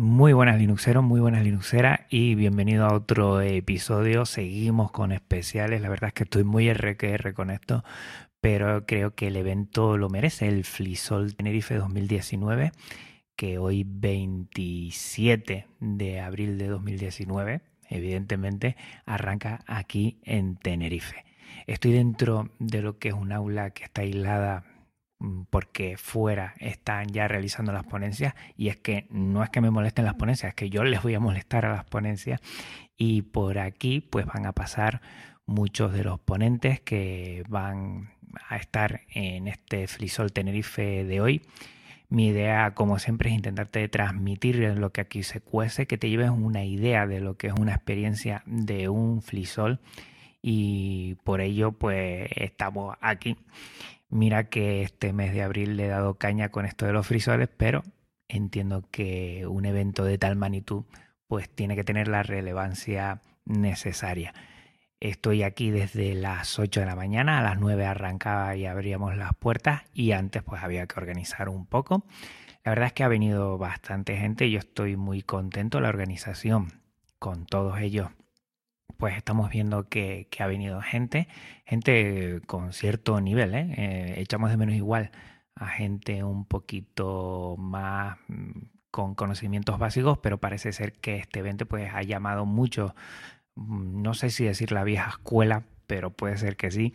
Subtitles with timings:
[0.00, 4.24] Muy buenas Linuxeros, muy buenas Linuxeras y bienvenido a otro episodio.
[4.24, 7.84] Seguimos con especiales, la verdad es que estoy muy RQR con esto,
[8.40, 12.72] pero creo que el evento lo merece, el Flisol Tenerife 2019,
[13.36, 21.26] que hoy 27 de abril de 2019, evidentemente, arranca aquí en Tenerife.
[21.66, 24.64] Estoy dentro de lo que es un aula que está aislada
[25.50, 30.04] porque fuera están ya realizando las ponencias y es que no es que me molesten
[30.04, 32.40] las ponencias, es que yo les voy a molestar a las ponencias
[32.96, 35.02] y por aquí pues van a pasar
[35.46, 38.10] muchos de los ponentes que van
[38.48, 41.42] a estar en este Flisol Tenerife de hoy.
[42.08, 46.30] Mi idea, como siempre, es intentarte transmitir lo que aquí se cuece, que te lleves
[46.30, 49.80] una idea de lo que es una experiencia de un Flisol
[50.42, 53.36] y por ello pues estamos aquí.
[54.10, 57.48] Mira que este mes de abril le he dado caña con esto de los frisoles,
[57.56, 57.84] pero
[58.26, 60.84] entiendo que un evento de tal magnitud
[61.28, 64.34] pues tiene que tener la relevancia necesaria.
[64.98, 69.32] Estoy aquí desde las 8 de la mañana, a las 9 arrancaba y abríamos las
[69.34, 72.04] puertas y antes pues había que organizar un poco.
[72.64, 75.80] La verdad es que ha venido bastante gente yo estoy muy contento.
[75.80, 76.82] La organización
[77.20, 78.10] con todos ellos
[78.92, 81.28] pues estamos viendo que, ha venido gente,
[81.64, 83.74] gente con cierto nivel, ¿eh?
[83.76, 84.14] ¿eh?
[84.18, 85.10] echamos de menos igual
[85.54, 91.66] a gente un poquito más mm, con conocimientos básicos, pero parece ser que este evento
[91.66, 92.94] pues ha llamado mucho,
[93.56, 96.94] mm, no sé si decir la vieja escuela, pero puede ser que sí,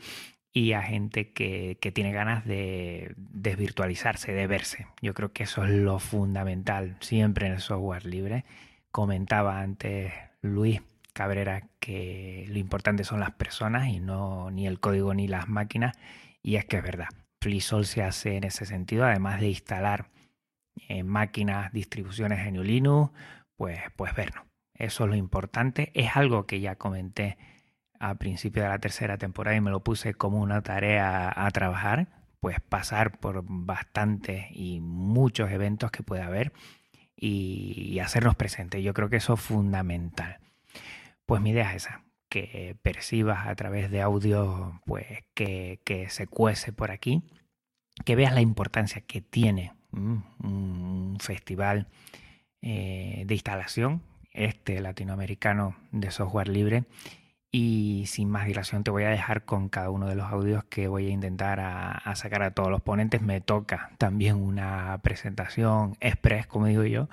[0.52, 4.88] y a gente que, que tiene ganas de desvirtualizarse, de verse.
[5.02, 8.46] Yo creo que eso es lo fundamental siempre en el software libre.
[8.92, 10.82] Comentaba antes Luis
[11.16, 15.96] Cabrera que lo importante son las personas y no ni el código ni las máquinas.
[16.44, 17.08] Y es que es verdad.
[17.40, 20.10] FreeSol se hace en ese sentido, además de instalar
[20.90, 23.14] eh, máquinas, distribuciones en Linux,
[23.56, 24.44] pues, pues vernos.
[24.74, 25.90] Eso es lo importante.
[25.94, 27.38] Es algo que ya comenté
[27.98, 32.10] a principio de la tercera temporada y me lo puse como una tarea a trabajar,
[32.42, 36.52] pues pasar por bastantes y muchos eventos que puede haber
[37.16, 38.84] y, y hacernos presentes.
[38.84, 40.40] Yo creo que eso es fundamental.
[41.26, 46.72] Pues mi idea es esa, que percibas a través de audio pues que, se cuece
[46.72, 47.24] por aquí,
[48.04, 51.88] que veas la importancia que tiene un festival
[52.68, 56.86] eh, de instalación, este latinoamericano de software libre,
[57.58, 60.90] y sin más dilación te voy a dejar con cada uno de los audios que
[60.90, 63.22] voy a intentar a, sacar a todos los ponentes.
[63.22, 67.08] Me toca también una presentación express, como digo yo.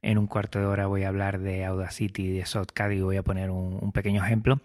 [0.00, 3.18] En un cuarto de hora voy a hablar de Audacity y de Shotcut y voy
[3.18, 4.62] a poner un, pequeño ejemplo.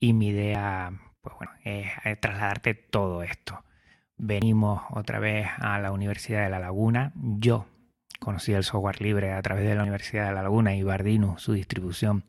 [0.00, 0.90] Y mi idea,
[1.20, 1.90] pues bueno, es,
[2.20, 3.62] trasladarte todo esto.
[4.16, 7.12] Venimos otra vez a la Universidad de La Laguna.
[7.14, 7.66] Yo
[8.20, 11.52] conocí el software libre a través de la Universidad de La Laguna y Bardino, su
[11.52, 12.24] distribución,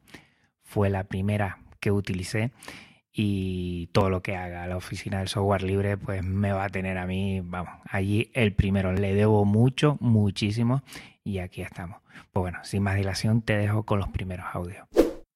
[0.61, 2.51] fue la primera que utilicé
[3.11, 6.97] y todo lo que haga la oficina del software libre pues me va a tener
[6.97, 8.93] a mí, vamos, allí el primero.
[8.93, 10.81] Le debo mucho, muchísimo
[11.25, 11.99] y aquí estamos.
[12.31, 14.87] Pues bueno, sin más dilación te dejo con los primeros audios.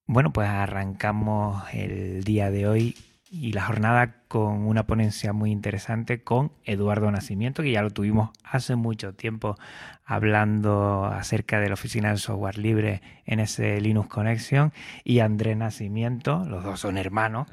[0.06, 2.96] Bueno, pues arrancamos el día de hoy
[3.30, 8.30] y la jornada con una ponencia muy interesante con Eduardo Nacimiento, que ya lo tuvimos
[8.44, 9.58] hace mucho tiempo
[10.06, 14.72] hablando acerca de la oficina del software libre en ese Linux Connection,
[15.04, 17.48] y André Nacimiento, los dos son hermanos.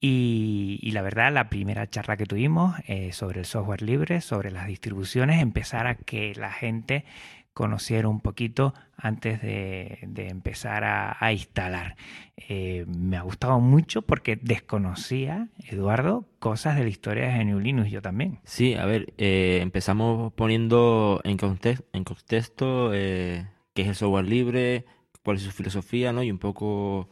[0.00, 4.68] Y, la verdad, la primera charla que tuvimos eh, sobre el software libre, sobre las
[4.68, 7.04] distribuciones, empezar a que la gente
[7.52, 11.96] conociera un poquito antes de, empezar a, instalar.
[12.36, 17.90] Eh, me ha gustado mucho porque desconocía, Eduardo, cosas de la historia de GNU Linux,
[17.90, 18.40] yo también.
[18.44, 24.84] Sí, a ver, eh, empezamos poniendo en, contexto eh, qué es el software libre,
[25.22, 26.22] cuál es su filosofía, ¿no?
[26.22, 27.08] Y un poco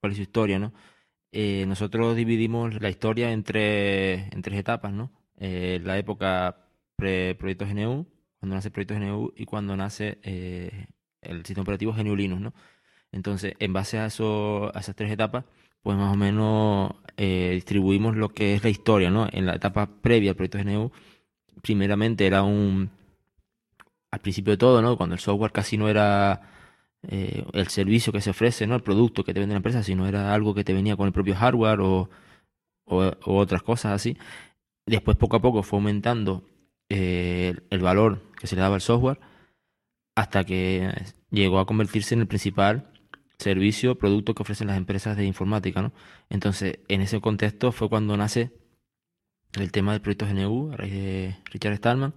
[0.00, 0.72] cuál es su historia, ¿no?
[1.66, 5.10] nosotros dividimos la historia entre, en tres etapas, ¿no?
[5.36, 8.06] la época pre-proyecto GNU,
[8.44, 10.86] cuando nace el proyecto GNU y cuando nace eh,
[11.26, 12.54] el sistema operativo Linux, ¿no?
[13.12, 15.44] Entonces, en base a, eso, a esas tres etapas,
[15.82, 19.28] pues más o menos eh, distribuimos lo que es la historia, ¿no?
[19.30, 20.90] En la etapa previa al proyecto GNU,
[21.62, 22.90] primeramente era un...
[24.10, 24.96] Al principio de todo, ¿no?
[24.96, 26.40] Cuando el software casi no era
[27.08, 30.06] eh, el servicio que se ofrece, no el producto que te vende la empresa, sino
[30.06, 32.08] era algo que te venía con el propio hardware o,
[32.86, 34.16] o, otras cosas así.
[34.86, 36.44] Después poco a poco fue aumentando
[36.88, 39.18] eh, el valor que se le daba al software
[40.14, 40.92] hasta que
[41.30, 42.90] llegó a convertirse en el principal
[43.38, 45.92] servicio, producto que ofrecen las empresas de informática, ¿no?
[46.30, 48.52] Entonces, en ese contexto fue cuando nace
[49.54, 52.14] el tema del proyecto GNU, a raíz de Richard Stallman,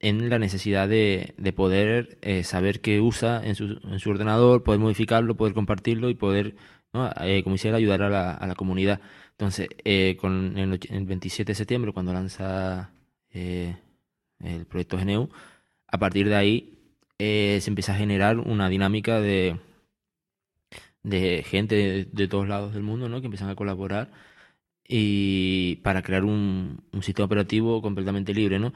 [0.00, 4.62] en la necesidad de, de poder eh, saber qué usa en su, en su ordenador,
[4.62, 6.56] poder modificarlo, poder compartirlo y poder,
[6.92, 7.10] ¿no?
[7.22, 9.00] eh, como hiciera, ayudar a la, comunidad.
[9.32, 12.92] Entonces, eh, con el, el, 27 de septiembre, cuando lanza
[13.30, 15.28] el proyecto GNU,
[15.86, 16.77] a partir de ahí
[17.18, 19.58] se empieza a generar una dinámica de,
[21.44, 23.20] gente de, todos lados del mundo ¿no?
[23.20, 24.10] que empiezan a colaborar
[24.86, 28.72] y para crear un, un sistema operativo completamente libre, ¿no?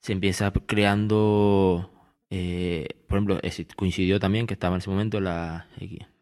[0.00, 1.90] se empieza creando,
[2.30, 3.40] eh, por ejemplo,
[3.76, 5.68] coincidió también que estaba en ese momento la,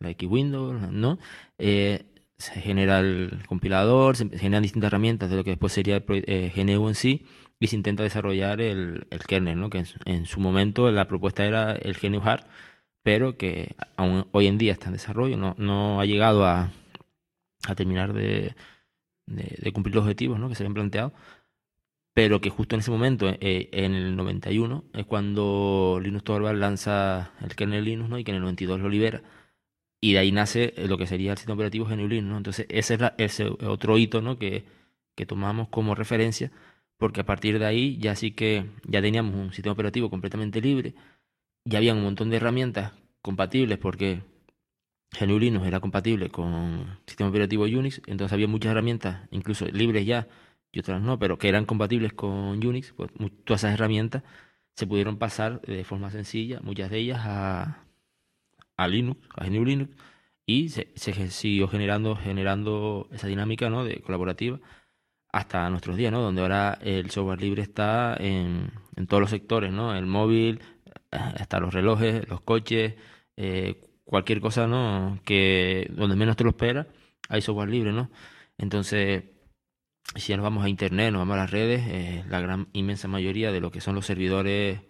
[0.00, 1.18] la X Windows, ¿no?
[1.58, 2.04] Eh,
[2.36, 6.52] se genera el compilador, se generan distintas herramientas de lo que después sería el eh,
[6.54, 7.26] GNU en sí
[7.60, 9.70] y se intenta desarrollar el, el kernel, ¿no?
[9.70, 12.46] Que en, su momento la propuesta era el GNU Hard,
[13.02, 16.70] pero que aún hoy en día está en desarrollo, no, no ha llegado a,
[17.66, 18.54] a terminar de,
[19.26, 20.48] de, de, cumplir los objetivos ¿no?
[20.48, 21.12] que se habían planteado
[22.18, 27.30] pero que justo en ese momento, eh, en el 91, es cuando Linux Torvald lanza
[27.40, 28.18] el kernel Linux, ¿no?
[28.18, 29.22] Y que en el 92 lo libera.
[30.00, 32.36] Y de ahí nace eh, lo que sería el sistema operativo GNU Linux, ¿no?
[32.36, 34.36] Entonces, ese es ese otro hito, ¿no?
[34.36, 34.64] Que,
[35.14, 36.50] que tomamos como referencia,
[36.98, 40.94] porque a partir de ahí ya sí que ya teníamos un sistema operativo completamente libre,
[41.64, 42.92] ya había un montón de herramientas
[43.22, 44.22] compatibles, porque
[45.18, 50.28] GNU Linux era compatible con sistema operativo Unix, entonces había muchas herramientas, incluso libres ya,
[50.72, 53.10] y otras no, pero que eran compatibles con Unix, pues
[53.44, 54.22] todas esas herramientas
[54.76, 57.84] se pudieron pasar de forma sencilla, muchas de ellas a,
[58.76, 59.96] a Linux, a GNU Linux,
[60.46, 63.84] y se, se, siguió generando, generando esa dinámica ¿no?
[63.84, 64.60] de colaborativa
[65.30, 66.22] hasta nuestros días, ¿no?
[66.22, 68.72] donde ahora el software libre está en,
[69.08, 69.94] todos los sectores, ¿no?
[69.94, 70.60] el móvil,
[71.10, 72.94] hasta los relojes, los coches,
[73.36, 75.20] eh, cualquier cosa ¿no?
[75.24, 76.86] que donde menos te lo esperas,
[77.28, 78.10] hay software libre, ¿no?
[78.56, 79.24] Entonces,
[80.16, 83.52] si nos vamos a internet, nos vamos a las redes, eh, la gran inmensa mayoría
[83.52, 84.80] de lo que son los servidores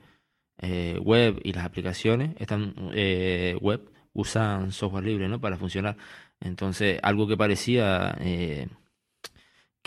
[0.60, 5.40] eh, web y las aplicaciones están eh, web usan software libre ¿no?
[5.40, 5.96] para funcionar.
[6.40, 8.68] Entonces, algo que parecía eh,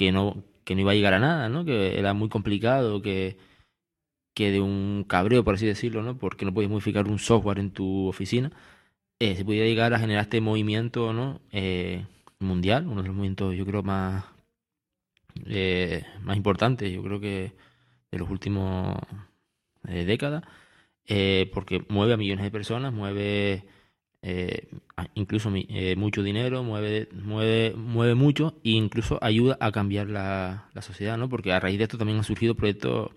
[0.01, 1.65] que no que no iba a llegar a nada, ¿no?
[1.65, 3.37] que era muy complicado, que,
[4.33, 6.17] que de un cabreo, por así decirlo, ¿no?
[6.17, 8.51] porque no podías modificar un software en tu oficina,
[9.19, 11.41] se podía llegar a generar este movimiento ¿no?
[12.39, 14.25] mundial, uno de los movimientos yo creo más
[15.45, 17.53] eh, más importante, yo creo que
[18.11, 18.97] de los últimos
[19.87, 20.43] eh, décadas,
[21.07, 23.65] eh, porque mueve a millones de personas, mueve
[24.23, 24.67] eh,
[25.15, 30.81] incluso eh, mucho dinero, mueve, mueve, mueve mucho e incluso ayuda a cambiar la, la,
[30.83, 31.27] sociedad, ¿no?
[31.27, 33.11] Porque a raíz de esto también han surgido proyectos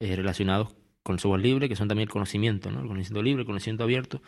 [0.00, 2.80] eh, relacionados con el software libre, que son también el conocimiento, ¿no?
[2.80, 4.22] El conocimiento libre, el conocimiento abierto,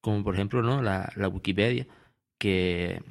[0.00, 0.82] como por ejemplo, ¿no?
[0.82, 1.86] La, Wikipedia,
[2.38, 3.02] que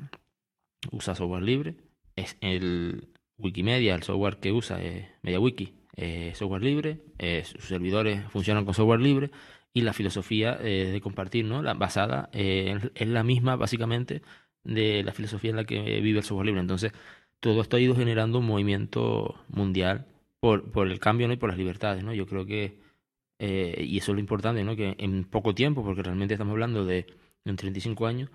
[0.91, 1.75] usa software libre,
[2.15, 7.01] es el, Wikimedia, el software que usa es MediaWiki, eh, software libre,
[7.43, 9.31] sus servidores funcionan con software libre
[9.73, 11.61] y la filosofía eh, de compartir, ¿no?
[11.61, 14.21] La, basada eh, es la misma básicamente
[14.63, 16.61] de la filosofía en la que vive el software libre.
[16.61, 16.93] Entonces,
[17.39, 20.07] todo esto ha ido generando un movimiento mundial
[20.39, 21.33] por, por el cambio ¿no?
[21.33, 22.13] y por las libertades, ¿no?
[22.13, 22.79] Yo creo que,
[23.39, 24.75] eh, y eso es lo importante, ¿no?
[24.75, 27.05] Que en poco tiempo, porque realmente estamos hablando de
[27.45, 28.29] en 35 años,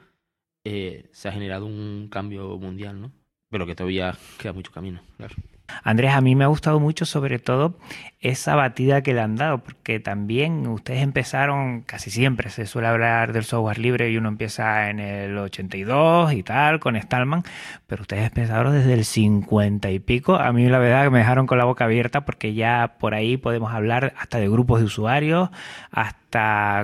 [0.64, 3.12] eh, se ha generado un cambio mundial, ¿no?
[3.54, 5.36] pero que todavía queda mucho camino, claro.
[5.82, 7.76] Andrés, a mí me ha gustado mucho sobre todo
[8.20, 13.32] esa batida que le han dado, porque también ustedes empezaron, casi siempre se suele hablar
[13.32, 17.42] del software libre y uno empieza en el 82 y tal, con Stallman,
[17.86, 20.36] pero ustedes empezaron desde el 50 y pico.
[20.36, 23.36] A mí la verdad que me dejaron con la boca abierta porque ya por ahí
[23.36, 25.50] podemos hablar hasta de grupos de usuarios,
[25.90, 26.23] hasta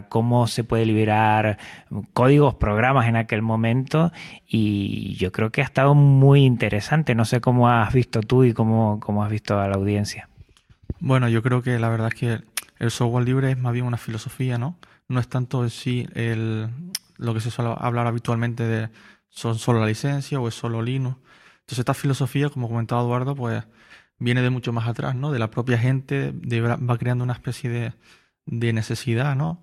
[0.09, 1.59] cómo se puede liberar
[2.13, 4.13] códigos, programas en aquel momento
[4.47, 7.15] y yo creo que ha estado muy interesante.
[7.15, 10.29] No sé cómo has visto tú y cómo, cómo has visto a la audiencia.
[11.01, 12.41] Bueno, yo creo que la verdad es que
[12.79, 14.77] el software libre es más bien una filosofía, ¿no?
[15.09, 16.69] No es tanto en sí el,
[17.17, 18.89] lo que se suele hablar habitualmente de
[19.29, 21.17] son solo la licencia o es solo Linux.
[21.61, 23.65] Entonces esta filosofía, como comentaba Eduardo, pues
[24.19, 25.31] viene de mucho más atrás, ¿no?
[25.33, 27.93] De la propia gente, va creando una especie de,
[28.51, 29.63] de necesidad, ¿no?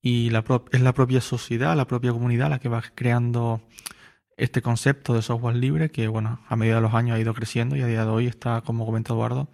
[0.00, 0.28] Y
[0.72, 3.60] es la propia sociedad, la propia comunidad la que va creando
[4.36, 7.76] este concepto de software libre que, bueno, a medida de los años ha ido creciendo
[7.76, 9.48] y a día de hoy está, como comenta Eduardo,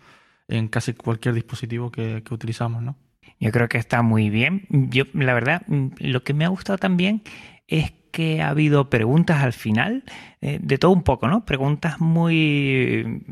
[0.47, 2.97] en casi cualquier dispositivo que, que utilizamos, ¿no?
[3.41, 4.67] Yo creo que está muy bien.
[4.71, 7.23] Yo, la verdad, lo que me ha gustado también
[7.67, 10.05] es que ha habido preguntas al final,
[10.41, 11.45] eh, de todo un poco, ¿no?
[11.45, 13.23] Preguntas muy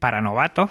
[0.00, 0.70] para novatos,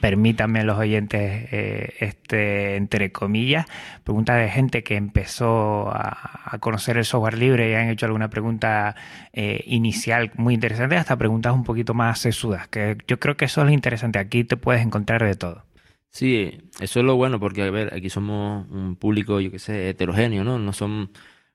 [0.00, 3.66] permítanme los oyentes, eh, este, entre comillas,
[4.04, 8.94] preguntas de gente que empezó a, conocer el software libre y han hecho alguna pregunta
[9.32, 13.62] eh, inicial muy interesante, hasta preguntas un poquito más sesudas, que yo creo que eso
[13.62, 15.64] es lo interesante, aquí te puedes encontrar de todo.
[16.10, 19.88] Sí, eso es lo bueno, porque a ver, aquí somos un público, yo que sé,
[19.88, 20.58] heterogéneo, ¿no?
[20.58, 21.10] No son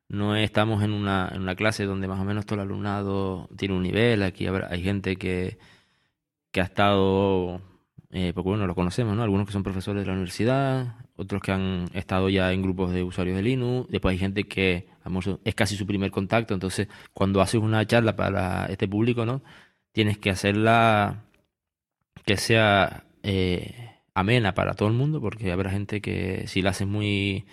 [0.10, 3.76] no estamos en una, en una clase donde más o menos todo el alumnado tiene
[3.76, 4.24] un nivel.
[4.24, 5.58] Aquí hay gente que,
[6.52, 7.62] que ha estado,
[8.12, 9.24] eh, porque bueno, lo conocemos, ¿no?
[9.24, 13.04] Algunos que son profesores de la universidad, otros que han estado ya en grupos de
[13.04, 13.90] usuarios de Linux.
[13.90, 14.88] Después hay gente que
[15.44, 16.54] es casi su primer contacto.
[16.54, 19.42] Entonces, cuando haces una charla para este público, ¿no?
[19.92, 21.26] Tienes que hacerla
[22.26, 26.88] que sea eh, amena para todo el mundo, porque habrá gente que si la haces
[26.88, 27.46] muy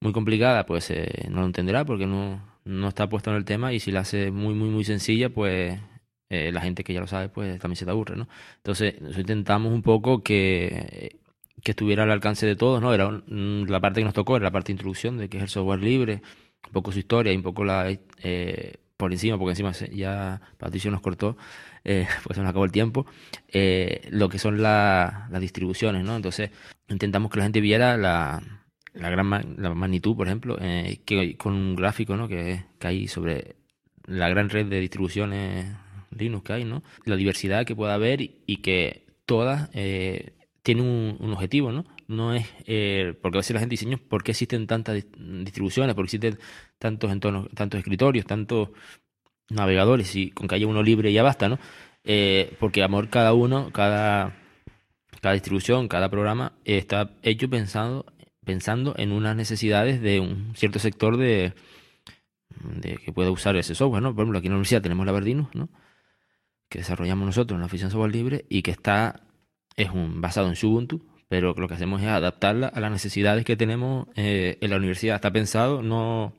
[0.00, 3.72] muy complicada, pues eh, no lo entenderá porque no, no está puesto en el tema
[3.72, 5.78] y si la hace muy, muy, muy sencilla, pues
[6.30, 8.28] eh, la gente que ya lo sabe, pues también se te aburre, ¿no?
[8.56, 11.18] Entonces, intentamos un poco que,
[11.62, 12.94] que estuviera al alcance de todos, ¿no?
[12.94, 15.48] Era la parte que nos tocó, era la parte de introducción de que es el
[15.48, 16.22] software libre,
[16.66, 17.90] un poco su historia y un poco la...
[18.22, 21.36] Eh, por encima, porque encima ya Patricio nos cortó,
[21.84, 23.06] eh, pues se nos acabó el tiempo,
[24.10, 26.16] lo que son las distribuciones, ¿no?
[26.16, 26.50] Entonces
[26.88, 28.42] intentamos que la gente viera la,
[28.92, 32.28] la gran la magnitud, por ejemplo, eh, que con un gráfico ¿no?
[32.28, 33.56] que, que, hay sobre
[34.06, 35.66] la gran red de distribuciones
[36.10, 36.82] Linux que hay, ¿no?
[37.04, 41.84] La diversidad que pueda haber y, que todas eh, tienen un, objetivo, ¿no?
[42.08, 45.94] No es, eh, porque a veces la gente dice, ¿por qué existen tantas distribuciones?
[45.94, 46.38] ¿Por qué existen
[46.78, 48.70] tantos entornos, tantos escritorios, tantos
[49.48, 50.14] navegadores?
[50.16, 51.58] Y con que haya uno libre ya basta, ¿no?
[52.04, 54.36] Eh, porque amor cada uno, cada,
[55.20, 58.06] cada distribución, cada programa está hecho pensando
[58.44, 61.52] pensando en unas necesidades de un cierto sector de,
[63.04, 64.14] que pueda usar ese software, ¿no?
[64.14, 65.68] Por ejemplo, aquí en la universidad tenemos la Verdinus, ¿no?
[66.70, 69.20] Que desarrollamos nosotros en la oficina software libre y que está
[69.76, 73.56] es un basado en Ubuntu, pero lo que hacemos es adaptarla a las necesidades que
[73.56, 75.16] tenemos eh, en la universidad.
[75.16, 76.32] Está pensado no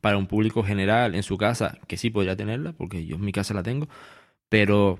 [0.00, 3.32] para un público general en su casa, que sí podría tenerla, porque yo en mi
[3.32, 3.88] casa la tengo,
[4.48, 4.98] pero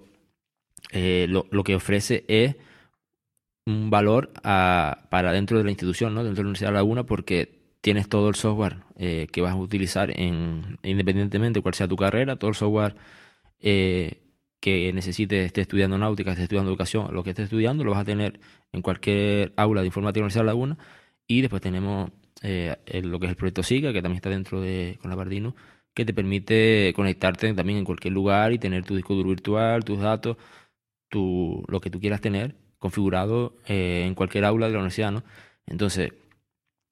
[0.93, 2.57] eh, lo, lo que ofrece es
[3.67, 6.23] un valor para dentro de la institución, ¿no?
[6.23, 9.57] dentro de la Universidad de Laguna, porque tienes todo el software eh, que vas a
[9.57, 12.95] utilizar en, independientemente de cuál sea tu carrera, todo el software
[13.61, 14.24] eh,
[14.65, 18.05] que necesites, estés estudiando náutica, estés estudiando educación, lo que estés estudiando, lo vas a
[18.07, 18.41] tener
[18.73, 20.79] en cualquier aula de informática de la Laguna.
[21.27, 24.99] Y después tenemos eh, lo que es el proyecto SIGA, que también está dentro de
[25.03, 25.55] con la Bardino,
[25.93, 30.01] que te permite conectarte también en cualquier lugar y tener tu disco duro virtual, tus
[30.01, 30.39] datos,
[31.11, 35.25] tu, lo que tú quieras tener configurado eh, en cualquier aula de la universidad, ¿no?
[35.67, 36.15] Entonces,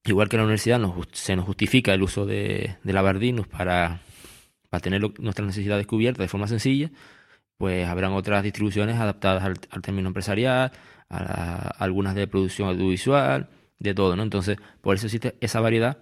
[0.05, 0.79] igual que la universidad
[1.13, 4.03] se nos justifica el uso de, de la Bardinus para,
[4.69, 6.91] para tener nuestras necesidades cubiertas de forma sencilla,
[7.63, 10.73] pues habrán otras distribuciones adaptadas al, término empresarial,
[11.09, 14.25] a, algunas de producción audiovisual, de todo, ¿no?
[14.25, 15.99] Entonces, por eso existe esa variedad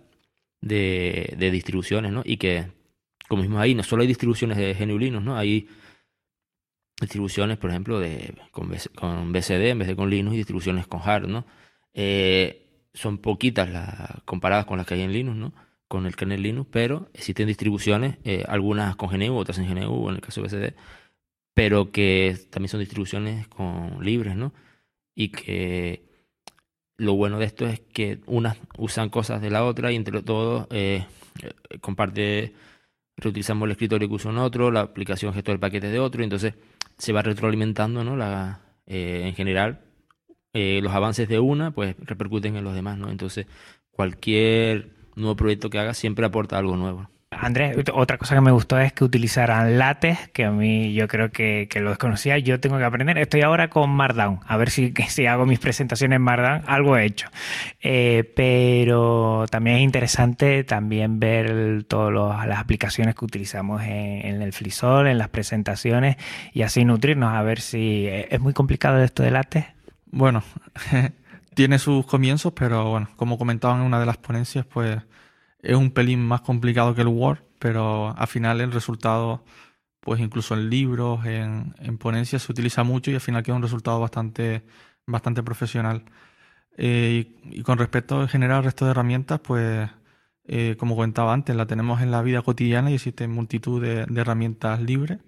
[0.62, 2.22] de, de distribuciones, ¿no?
[2.24, 2.72] Y que,
[3.28, 5.36] como mismo ahí, no solo hay distribuciones de genuinos, ¿no?
[5.36, 5.68] Hay
[6.98, 8.70] distribuciones, por ejemplo, de, con,
[9.30, 11.44] BCD en vez de con Linux y distribuciones con hard, ¿no?
[11.92, 15.52] Eh, son poquitas las comparadas con las que hay en Linux, ¿no?
[15.88, 20.14] Con el kernel Linux, pero existen distribuciones, eh, algunas con GNU, otras en GNU, en
[20.14, 20.74] el caso de BCD,
[21.60, 24.54] pero que también son distribuciones con libres, ¿no?
[25.14, 26.02] Y que
[26.96, 30.66] lo bueno de esto es que unas usan cosas de la otra y entre todos
[30.70, 31.04] eh,
[31.82, 32.54] comparte
[33.18, 36.24] reutilizamos el escritorio que usa un otro, la aplicación gestor de paquetes de otro, y
[36.24, 36.54] entonces
[36.96, 38.16] se va retroalimentando, ¿no?
[38.16, 39.82] La, eh, en general,
[40.54, 43.10] eh, los avances de una, pues repercuten en los demás, ¿no?
[43.10, 43.46] Entonces,
[43.90, 47.10] cualquier nuevo proyecto que haga siempre aporta algo nuevo.
[47.32, 51.30] Andrés, otra cosa que me gustó es que utilizaran látex, que a mí yo creo
[51.30, 53.18] que, lo desconocía, yo tengo que aprender.
[53.18, 57.04] Estoy ahora con Markdown, a ver si, si hago mis presentaciones en Markdown, algo he
[57.04, 57.28] hecho.
[57.82, 65.06] Eh, pero también es interesante también ver todas las aplicaciones que utilizamos en, el FliSol,
[65.06, 66.16] en las presentaciones,
[66.52, 69.68] y así nutrirnos a ver si eh, es muy complicado esto de látex.
[70.10, 70.42] Bueno,
[71.54, 74.98] tiene sus comienzos, pero bueno, como comentaba en una de las ponencias, pues
[75.62, 79.44] es un pelín más complicado que el Word, pero al final el resultado,
[80.00, 83.62] pues incluso en libros, en, en ponencias, se utiliza mucho y al final queda un
[83.62, 84.62] resultado bastante,
[85.06, 86.04] bastante profesional.
[86.76, 89.88] Eh, y, con respecto en general al resto de herramientas, pues
[90.46, 94.80] eh, como comentaba antes, la tenemos en la vida cotidiana y existen multitud de, herramientas
[94.80, 95.18] libres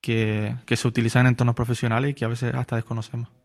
[0.00, 3.41] que, que se utilizan en entornos profesionales y que a veces hasta desconocemos.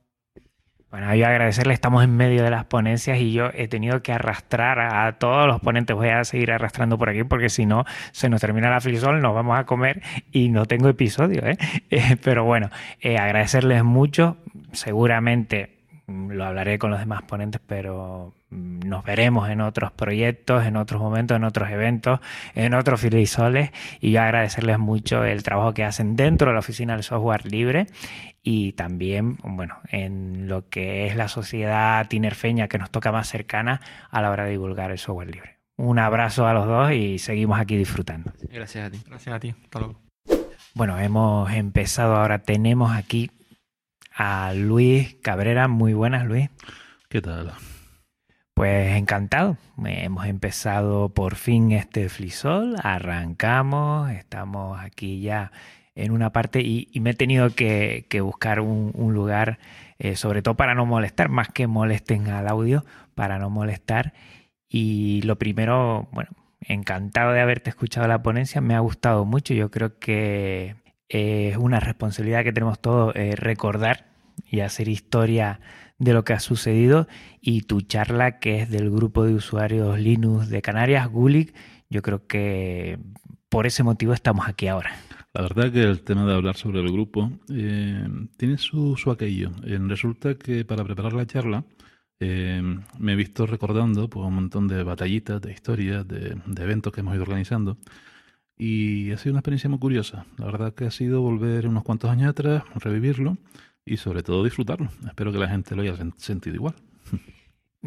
[0.89, 4.79] Bueno, yo agradecerle, estamos en medio de las ponencias y yo he tenido que arrastrar
[4.79, 5.93] a todos los ponentes.
[5.93, 9.35] Voy a seguir arrastrando por aquí porque si no se nos termina la frisol, nos
[9.35, 10.01] vamos a comer
[10.31, 11.45] y no tengo episodio.
[11.45, 11.57] ¿eh?
[11.89, 12.69] Eh, pero bueno,
[13.01, 14.37] eh, agradecerles mucho.
[14.71, 15.77] Seguramente
[16.07, 20.77] mm, lo hablaré con los demás ponentes, pero mm, nos veremos en otros proyectos, en
[20.77, 22.19] otros momentos, en otros eventos,
[22.55, 26.93] en otros frisoles y yo agradecerles mucho el trabajo que hacen dentro de la oficina
[26.93, 27.87] del software libre
[28.49, 33.81] y también, bueno, en lo que es la sociedad tinerfeña que nos toca más cercana
[34.09, 35.57] a la hora de divulgar el software libre.
[35.75, 38.31] Un abrazo a los dos y seguimos aquí disfrutando.
[38.49, 39.01] Gracias a ti.
[39.05, 39.53] Gracias a ti.
[39.65, 39.99] Hasta luego.
[40.75, 43.31] Bueno, hemos empezado ahora, tenemos aquí
[44.15, 45.67] a Luis Cabrera.
[45.67, 46.49] Muy buenas, Luis.
[47.09, 47.51] ¿Qué tal?
[48.53, 49.57] Pues encantado.
[49.83, 55.51] Hemos empezado por fin este flisol, arrancamos, estamos aquí ya
[55.97, 59.59] en una parte y, me he tenido que, buscar un, lugar,
[59.99, 62.85] eh, sobre todo para no molestar, más que molesten al audio,
[63.15, 64.13] para no molestar.
[64.69, 66.29] Y lo primero, bueno,
[66.61, 70.75] encantado de haberte escuchado la ponencia, me ha gustado mucho, yo creo que
[71.09, 74.07] es una responsabilidad que tenemos todos eh, recordar
[74.49, 75.59] y hacer historia
[75.97, 77.07] de lo que ha sucedido
[77.41, 81.55] y tu charla que es del grupo de usuarios Linux de Canarias, Gulik,
[81.89, 82.99] yo creo que
[83.49, 84.91] por ese motivo estamos aquí ahora.
[85.37, 89.51] La verdad que el tema de hablar sobre el grupo eh, tiene su, su aquello.
[89.65, 91.63] Eh, resulta que para preparar la charla
[92.19, 92.59] eh,
[92.97, 97.13] me he visto recordando pues, un montón de batallitas, de historias, de, eventos que hemos
[97.13, 97.77] ido organizando.
[98.57, 100.25] Y ha sido una experiencia muy curiosa.
[100.39, 103.37] La verdad que ha sido volver unos cuantos años atrás, revivirlo
[103.85, 104.89] y sobre todo disfrutarlo.
[105.05, 106.73] Espero que la gente lo haya sentido igual.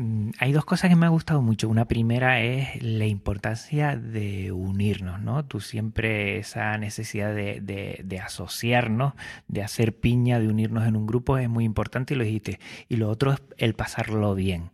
[0.00, 1.68] Mm, hay dos cosas que me han gustado mucho.
[1.68, 5.44] Una primera es la importancia de unirnos, ¿no?
[5.44, 9.12] Tú siempre esa necesidad de, asociarnos,
[9.46, 12.60] de hacer piña, de unirnos en un grupo es muy importante y lo dijiste.
[12.88, 14.70] Y lo otro es el pasarlo bien.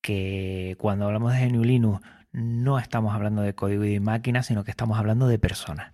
[0.00, 2.00] Que cuando hablamos de GNU Linux
[2.32, 5.92] no estamos hablando de código y de máquina, sino que estamos hablando de personas.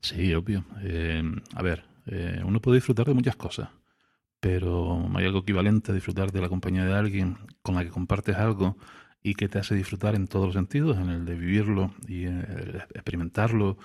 [0.00, 0.66] Sí, obvio.
[0.82, 1.22] Eh,
[1.54, 3.68] a ver, eh, uno puede disfrutar de muchas cosas
[4.44, 8.36] pero hay algo equivalente a disfrutar de la compañía de alguien con la que compartes
[8.36, 8.76] algo
[9.22, 12.84] y que te hace disfrutar en todos los sentidos, en el de vivirlo y eh,
[12.92, 13.78] experimentarlo,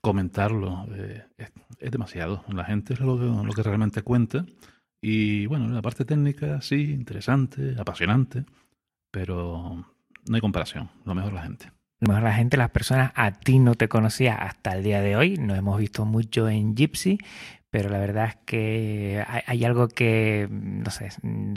[0.00, 0.86] comentarlo.
[0.94, 2.42] Eh, es, demasiado.
[2.48, 4.46] La gente es lo, lo que realmente cuenta.
[5.02, 8.46] Y bueno, la parte técnica sí, interesante, apasionante,
[9.10, 9.84] pero
[10.26, 10.88] no hay comparación.
[11.04, 11.72] Lo mejor la gente.
[12.00, 15.16] Lo mejor la gente, las personas, a ti no te conocía hasta el día de
[15.16, 15.36] hoy.
[15.36, 17.18] Nos hemos visto mucho en Gypsy,
[17.70, 21.10] pero la verdad es que hay, algo que, no sé,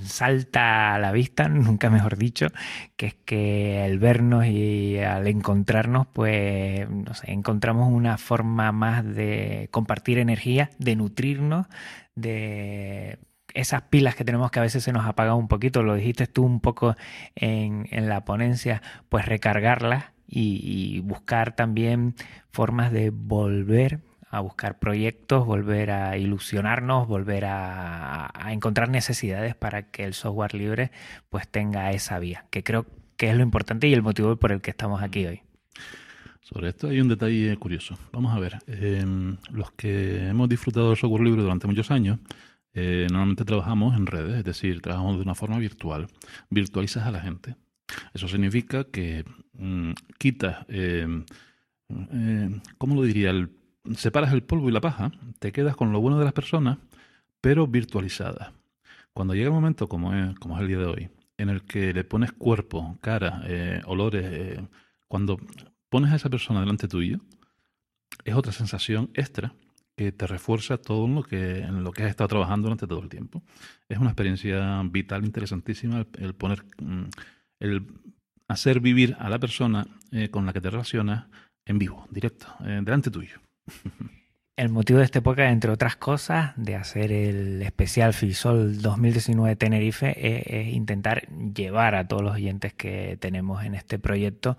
[0.04, 2.47] salta a la vista, nunca mejor dicho,
[2.95, 9.04] que es que al vernos y al encontrarnos, pues, no sé, encontramos una forma más
[9.04, 11.67] de compartir energía, de nutrirnos,
[12.15, 13.17] de
[13.56, 16.43] esas pilas que tenemos que a veces se nos apagan un poquito, lo dijiste tú
[16.43, 16.95] un poco
[17.36, 22.15] en, en la ponencia, pues recargarlas y buscar también
[22.49, 23.99] formas de volver
[24.34, 30.89] a buscar proyectos, volver a ilusionarnos, volver a, encontrar necesidades para que el software libre
[31.30, 34.60] pues tenga esa vía, que creo que es lo importante y el motivo por el
[34.60, 35.41] que estamos aquí hoy.
[36.41, 37.96] Sobre esto hay un detalle curioso.
[38.12, 42.17] Vamos a ver, em, los que hemos disfrutado del software libre durante muchos años,
[42.74, 46.08] eh, normalmente trabajamos en redes, es decir, trabajamos de una forma virtual,
[46.50, 47.56] virtualizas a la gente.
[48.15, 51.24] Eso significa que mm, quitas, em,
[52.12, 53.30] eh, ¿cómo lo diría?
[53.30, 53.50] El
[53.96, 56.78] separas el polvo y la paja, te quedas con lo bueno de las personas,
[57.41, 58.54] pero virtualizadas.
[59.13, 62.32] Cuando llega el momento, como es, el día de hoy, en el que le pones
[62.32, 64.67] cuerpo, cara, eh, olores, eh,
[65.08, 65.39] cuando
[65.89, 67.19] pones a esa persona delante tuyo,
[68.24, 69.54] es otra sensación extra
[69.96, 73.10] que te refuerza todo lo que, en lo que has estado trabajando durante todo el
[73.10, 73.43] tiempo.
[73.89, 77.04] Es una experiencia vital, interesantísima, el, poner, mm,
[77.60, 77.88] el
[78.48, 81.28] hacer vivir a la persona eh, con la que te relacionas
[81.65, 83.39] en vivo, directo, delante tuyo.
[84.56, 90.13] El motivo de esta época, entre otras cosas, de hacer el especial Fisol 2019 Tenerife
[90.15, 94.56] es, intentar llevar a todos los oyentes que tenemos en este proyecto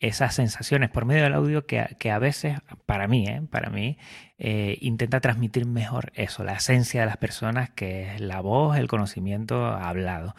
[0.00, 3.42] esas sensaciones por medio del audio que, que a veces, para mí, ¿eh?
[3.48, 3.98] para mí,
[4.38, 8.86] eh, intenta transmitir mejor eso, la esencia de las personas, que es la voz, el
[8.86, 10.34] conocimiento hablado.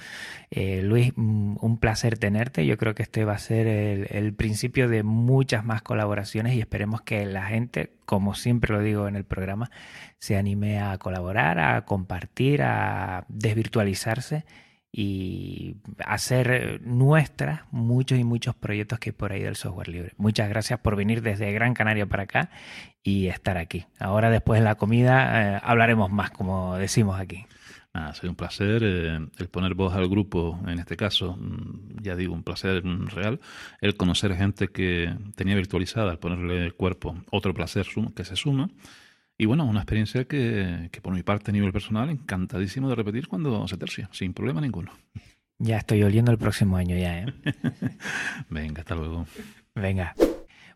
[0.52, 2.66] Eh, Luis, mm, un placer tenerte.
[2.68, 7.02] Yo creo que este va a ser el, principio de muchas más colaboraciones y esperemos
[7.02, 9.72] que la gente, como siempre lo digo en el programa,
[10.20, 14.46] se anime a colaborar, a compartir, a desvirtualizarse
[14.92, 20.14] y hacer nuestras muchos y muchos proyectos que hay por ahí del software libre.
[20.18, 22.50] Muchas gracias por venir desde Gran Canaria para acá
[23.04, 23.86] y estar aquí.
[24.00, 27.46] Ahora después de la comida eh, hablaremos más, como decimos aquí.
[28.14, 32.34] sido un placer eh, el poner voz al grupo, en este caso, mm, ya digo,
[32.34, 33.40] un placer real.
[33.82, 38.70] El conocer gente que tenía virtualizada, al ponerle el cuerpo, otro placer que se suma.
[39.38, 43.28] Y bueno, una experiencia que, que por mi parte a nivel personal, encantadísimo de repetir
[43.28, 44.92] cuando se tercia, sin problema ninguno.
[45.60, 47.34] Ya estoy oliendo el próximo año ya, ¿eh?
[48.50, 49.26] Venga, hasta luego.
[49.76, 50.14] Venga.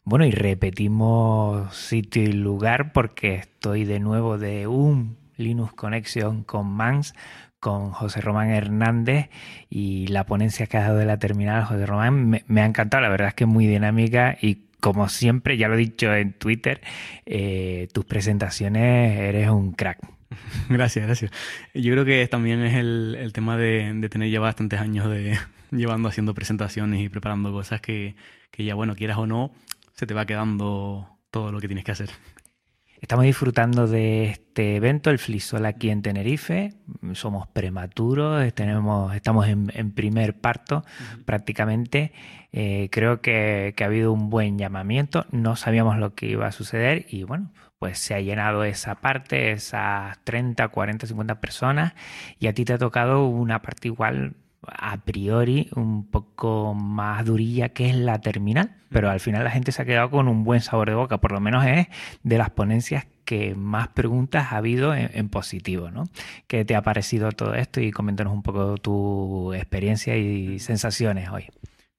[0.03, 6.67] Bueno, y repetimos sitio y lugar porque estoy de nuevo de un Linux Connection con
[6.67, 7.13] Mans,
[7.59, 9.29] con José Román Hernández
[9.69, 13.09] y la ponencia que ha dado de la terminal, José Román, me, ha encantado, la
[13.09, 16.81] verdad es que es muy dinámica y como siempre, ya lo he dicho en Twitter,
[17.25, 19.99] eh, tus presentaciones eres un crack.
[20.69, 21.31] Gracias, gracias.
[21.73, 25.37] Yo creo que también es el, tema de, tener ya bastantes años de
[25.71, 28.15] llevando haciendo presentaciones y preparando cosas que,
[28.49, 29.51] que ya, bueno, quieras o no,
[29.93, 32.09] se te va quedando todo lo que tienes que hacer.
[33.01, 36.75] Estamos disfrutando de este evento, el Flisol aquí en Tenerife.
[37.13, 40.85] Somos prematuros, tenemos, estamos en, primer parto
[41.25, 42.13] prácticamente.
[42.51, 45.25] Eh, creo que, ha habido un buen llamamiento.
[45.31, 49.51] No sabíamos lo que iba a suceder y bueno, pues se ha llenado esa parte,
[49.51, 51.93] esas 30, 40, 50 personas
[52.37, 54.35] y a ti te ha tocado una parte igual
[54.67, 59.71] a priori un poco más durilla que es la terminal, pero al final la gente
[59.71, 61.87] se ha quedado con un buen sabor de boca, por lo menos es
[62.23, 66.03] de las ponencias que más preguntas ha habido en, positivo, ¿no?
[66.47, 67.79] ¿Qué te ha parecido todo esto?
[67.79, 71.47] Y coméntanos un poco tu experiencia y sensaciones hoy.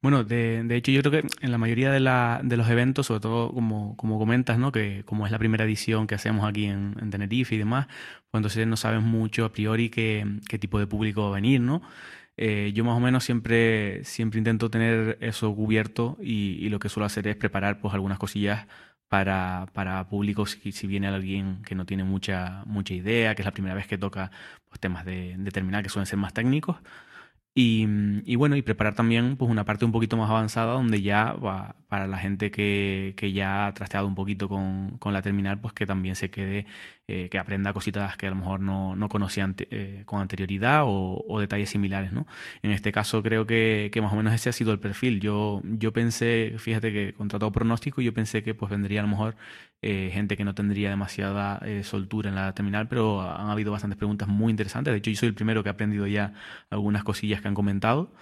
[0.03, 3.21] Bueno, de, hecho yo creo que en la mayoría de, la, de los eventos, sobre
[3.21, 4.73] todo como, como comentas, ¿no?
[4.73, 7.87] que como es la primera edición que hacemos aquí en, Tenerife y demás,
[8.31, 11.61] pues entonces no sabes mucho a priori qué, qué tipo de público va a venir,
[11.61, 11.83] ¿no?
[12.37, 17.07] Eh, yo más o menos siempre, siempre intento tener eso cubierto y, lo que suelo
[17.07, 18.67] hacer es preparar pues algunas cosillas
[19.09, 23.47] para, para público si, si, viene alguien que no tiene mucha, mucha idea, que es
[23.47, 24.31] la primera vez que toca
[24.69, 26.79] pues, temas de, de que suelen ser más técnicos.
[27.55, 27.87] Y,
[28.25, 31.77] y, bueno, y preparar también pues una parte un poquito más avanzada donde ya va,
[31.93, 35.75] para la gente que, que, ya ha trasteado un poquito con, con, la terminal, pues
[35.75, 36.65] que también se quede,
[37.07, 41.23] eh, que aprenda cositas que a lo mejor no, no conocía eh, con anterioridad o,
[41.29, 42.27] o, detalles similares, ¿no?
[42.63, 45.21] En este caso creo que, que, más o menos ese ha sido el perfil.
[45.21, 49.11] Yo, yo pensé, fíjate que contra todo pronóstico, yo pensé que pues vendría a lo
[49.11, 49.37] mejor
[49.83, 54.29] eh, gente que no tendría demasiada soltura en la terminal, pero han habido bastantes preguntas
[54.29, 54.93] muy interesantes.
[54.93, 56.33] De hecho, yo soy el primero que ha aprendido ya
[56.71, 58.15] algunas cosillas que han comentado.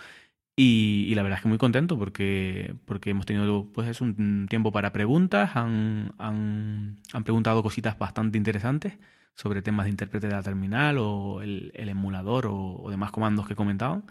[0.62, 4.92] Y, la verdad es que muy contento porque, porque hemos tenido pues un tiempo para
[4.92, 8.98] preguntas, han, han, han, preguntado cositas bastante interesantes
[9.34, 13.54] sobre temas de intérprete de la terminal o el, el emulador o, demás comandos que
[13.54, 14.04] comentaban.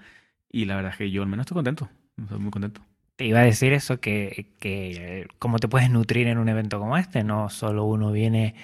[0.49, 1.87] Y la verdad es que yo al menos estoy contento,
[2.19, 2.81] estoy muy contento.
[3.15, 6.97] Te iba a decir eso, que, que cómo te puedes nutrir en un evento como
[6.97, 8.55] este, no solo uno viene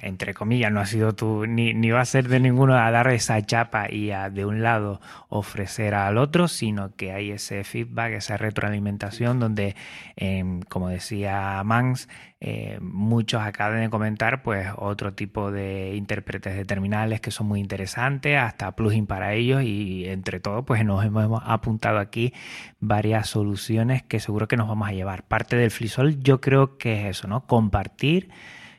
[0.00, 3.08] entre comillas, no ha sido tú, ni, ni va a ser de ninguno a dar
[3.08, 8.14] esa chapa y a de un lado ofrecer al otro, sino que hay ese feedback,
[8.14, 9.76] esa retroalimentación donde,
[10.16, 12.08] em, como decía Mans,
[12.40, 17.60] eh, muchos acaban de comentar pues otro tipo de intérpretes de terminales que son muy
[17.60, 22.32] interesantes, hasta plugin para ellos y entre todo pues nos hemos apuntado aquí
[22.80, 25.22] varias soluciones que seguro que nos vamos a llevar.
[25.24, 27.46] Parte del Flisol yo creo que es eso, ¿no?
[27.46, 28.30] Compartir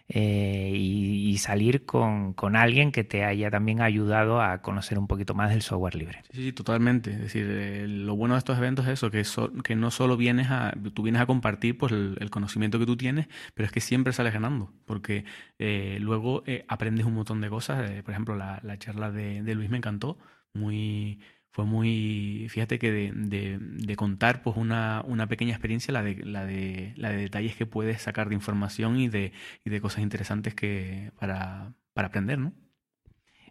[0.07, 5.33] eh, y, salir con, con, alguien que te haya también ayudado a conocer un poquito
[5.33, 6.21] más del software libre.
[6.31, 7.11] Sí, sí totalmente.
[7.11, 9.23] Es decir, eh, lo bueno de estos eventos es eso, que,
[9.63, 13.27] que no solo vienes a, tú vienes a compartir pues, el, conocimiento que tú tienes,
[13.53, 15.25] pero es que siempre sales ganando, porque
[15.59, 17.91] eh, luego aprendes un montón de cosas.
[18.01, 20.17] por ejemplo, la, la charla de Luis me encantó,
[20.53, 21.19] muy
[21.55, 26.43] fue muy, fíjate que de, de, contar pues una, una, pequeña experiencia, la de, la,
[26.45, 29.31] de, la de detalles que puedes sacar de información y de,
[29.63, 32.51] y de cosas interesantes que para, para aprender, ¿no?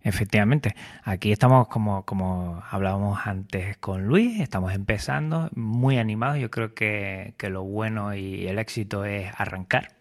[0.05, 6.75] Efectivamente, aquí estamos como, como hablábamos antes con Luis, estamos empezando muy animados, yo creo
[6.75, 9.97] que, que lo bueno y el éxito es arrancar.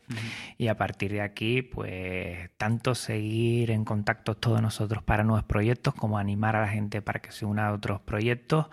[0.58, 5.96] Y a partir de aquí, pues tanto seguir en contacto todos nosotros para nuevos proyectos,
[5.96, 8.68] como animar a la gente para que se una a otros proyectos,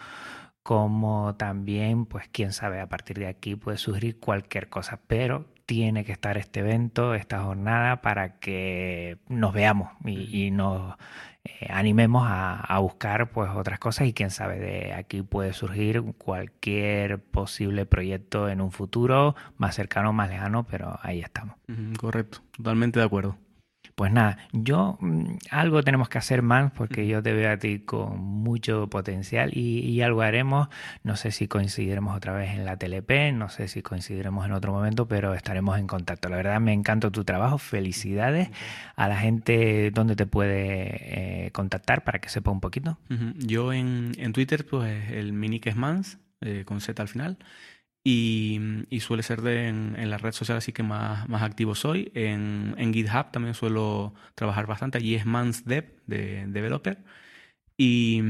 [0.64, 6.04] como también, pues quién sabe, a partir de aquí puede surgir cualquier cosa, pero tiene
[6.04, 10.96] que estar este evento, esta jornada, para que nos veamos y, y nos
[11.44, 17.20] eh, animemos a, buscar pues otras cosas y quién sabe, de aquí puede surgir cualquier
[17.20, 21.54] posible proyecto en un futuro, más cercano, más lejano, pero ahí estamos.
[22.00, 23.38] correcto, totalmente de acuerdo.
[24.00, 27.80] Pues nada, yo mm, algo tenemos que hacer más porque yo te veo a ti
[27.80, 30.68] con mucho potencial y, algo haremos.
[31.04, 34.72] No sé si coincidiremos otra vez en la TLP, no sé si coincidiremos en otro
[34.72, 36.30] momento, pero estaremos en contacto.
[36.30, 38.48] La verdad me encanta tu trabajo, felicidades
[38.96, 42.96] a la gente donde te puede eh, contactar para que sepa un poquito.
[43.36, 47.36] Yo en, en, Twitter, pues el mini que es Mans, eh, con Z al final.
[48.02, 48.58] Y,
[48.88, 52.10] y, suele ser de, en, en, la red social así que más, más activo soy.
[52.14, 54.98] En, en, GitHub también suelo trabajar bastante.
[54.98, 57.04] Allí es MansDev, de developer.
[57.76, 58.22] Y,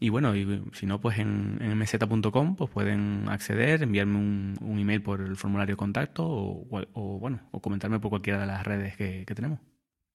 [0.00, 4.78] y bueno, y, si no, pues en, en mz.com pues pueden acceder, enviarme un, un,
[4.78, 8.96] email por el formulario de contacto o, bueno, o comentarme por cualquiera de las redes
[8.96, 9.60] que tenemos.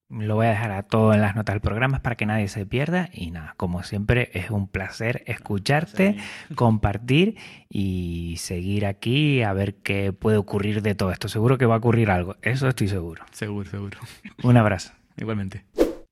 [0.08, 2.64] Lo voy a dejar a todo en las notas del programa para que nadie se
[2.64, 3.08] pierda.
[3.12, 6.16] Y nada, como siempre, es un placer escucharte,
[6.54, 7.36] compartir
[7.68, 11.28] y seguir aquí a ver qué puede ocurrir de todo esto.
[11.28, 13.24] Seguro que va a ocurrir algo, eso estoy seguro.
[13.32, 13.98] Seguro, seguro.
[14.44, 14.92] Un abrazo.
[15.16, 15.64] Igualmente.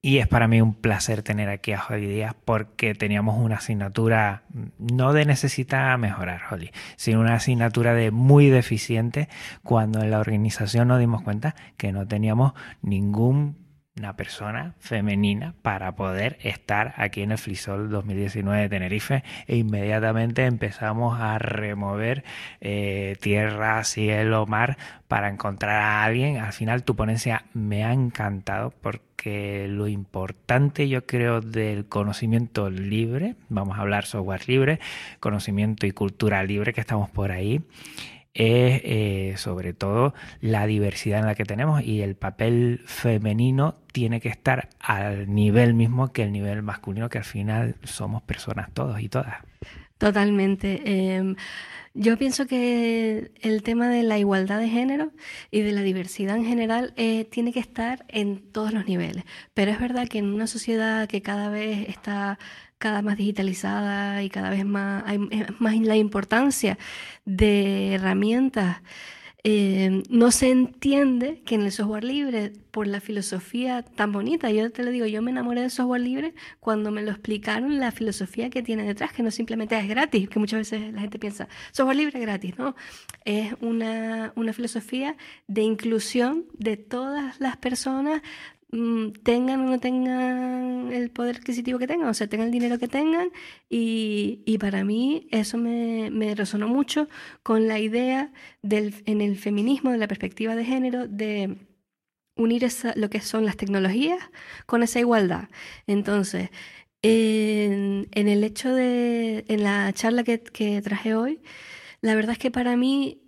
[0.03, 4.43] Y es para mí un placer tener aquí a Holly Díaz porque teníamos una asignatura
[4.79, 9.31] no de necesita mejorar, Holly, sino una asignatura de muy deficiente
[9.63, 12.53] cuando en la organización nos dimos cuenta que no teníamos
[12.83, 13.64] ningún
[13.97, 20.47] una persona femenina para poder estar aquí en el Flisol 2019 de Tenerife e inmediatamente
[20.47, 22.25] empezamos a remover
[22.61, 24.77] eh, tierra, cielo, mar
[25.07, 26.39] para encontrar a alguien.
[26.39, 33.37] Al final tu ponencia me ha encantado porque lo importante yo creo del conocimiento libre,
[33.49, 34.81] vamos a hablar software libre,
[35.21, 37.63] conocimiento y cultura libre que estamos por ahí
[38.35, 44.21] es eh, sobre todo la diversidad en la que tenemos y el papel femenino tiene
[44.21, 49.01] que estar al nivel mismo que el nivel masculino, que al final somos personas todos
[49.01, 49.37] y todas.
[49.99, 50.83] Totalmente.
[50.85, 51.37] Eh,
[51.97, 55.13] yo pienso que el tema de la igualdad de género
[55.53, 59.23] y de la diversidad en general eh, tiene que estar en todos los niveles.
[59.55, 62.41] Pero es verdad que en una sociedad que cada vez está
[62.85, 65.17] cada más digitalizada y cada vez más hay
[65.59, 66.77] más la importancia
[67.25, 68.83] de herramientas.
[69.43, 74.71] Eh, no se entiende que en el software libre, por la filosofía tan bonita, yo
[74.71, 78.51] te lo digo, yo me enamoré del software libre cuando me lo explicaron la filosofía
[78.51, 81.97] que tiene detrás, que no simplemente es gratis, que muchas veces la gente piensa, software
[81.97, 82.75] libre gratis, ¿no?
[83.25, 85.17] Es una, una filosofía
[85.47, 88.21] de inclusión de todas las personas
[89.23, 92.89] tengan o no tengan el poder adquisitivo que tengan, o sea, tengan el dinero que
[92.89, 93.29] tengan,
[93.69, 97.09] y, y para mí eso me, me, resonó mucho
[97.43, 98.33] con la idea
[98.63, 101.57] del, en el feminismo, de la perspectiva de género, de
[102.37, 104.19] unir esa, lo que son las tecnologías
[104.67, 105.49] con esa igualdad.
[105.87, 106.51] Entonces,
[107.03, 111.41] en, en el hecho de, en la charla que, que, traje hoy,
[112.01, 113.23] la verdad es que para mí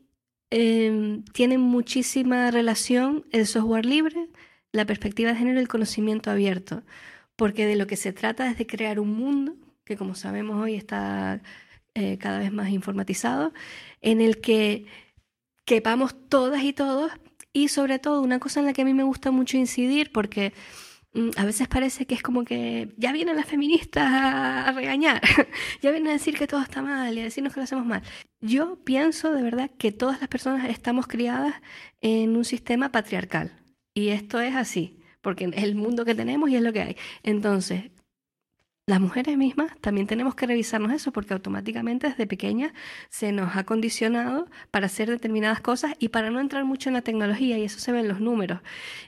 [0.50, 4.28] eh, tiene muchísima relación el software libre,
[4.76, 6.82] la perspectiva de género y el conocimiento abierto,
[7.34, 10.74] porque de lo que se trata es de crear un mundo que como sabemos hoy
[10.74, 11.40] está
[11.94, 13.54] eh, cada vez más informatizado,
[14.02, 14.86] en el que
[15.64, 17.12] quepamos todas y todos
[17.52, 20.52] y sobre todo una cosa en la que a mí me gusta mucho incidir porque
[21.14, 25.22] mm, a veces parece que es como que ya vienen las feministas a, regañar,
[25.82, 28.02] ya vienen a decir que todo está mal y a decirnos que lo hacemos mal.
[28.40, 31.54] Yo pienso de verdad que todas las personas estamos criadas
[32.00, 33.65] en un sistema patriarcal
[33.96, 36.96] y esto es así, porque es el mundo que tenemos y es lo que hay.
[37.22, 37.84] Entonces,
[38.84, 42.72] las mujeres mismas también tenemos que revisarnos eso porque automáticamente desde pequeñas
[43.08, 47.00] se nos ha condicionado para hacer determinadas cosas y para no entrar mucho en la
[47.00, 48.60] tecnología y eso se ve en los números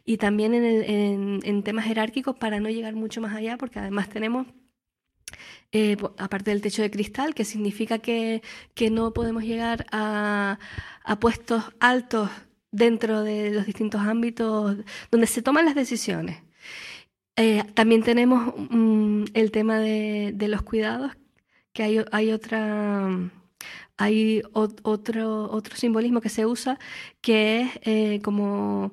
[0.07, 3.79] y también en, el, en, en temas jerárquicos para no llegar mucho más allá porque
[3.79, 4.47] además tenemos
[5.71, 8.43] eh, aparte del techo de cristal, que significa que,
[8.75, 10.59] que no podemos llegar a,
[11.05, 12.31] a puestos altos
[12.71, 14.77] dentro de los distintos ámbitos
[15.11, 16.43] donde se toman las decisiones.
[17.37, 21.13] Eh, también tenemos um, el tema de, de, los cuidados,
[21.73, 23.31] que hay, hay otra
[23.99, 26.79] hay otro, otro simbolismo que se usa,
[27.21, 28.93] que es eh, como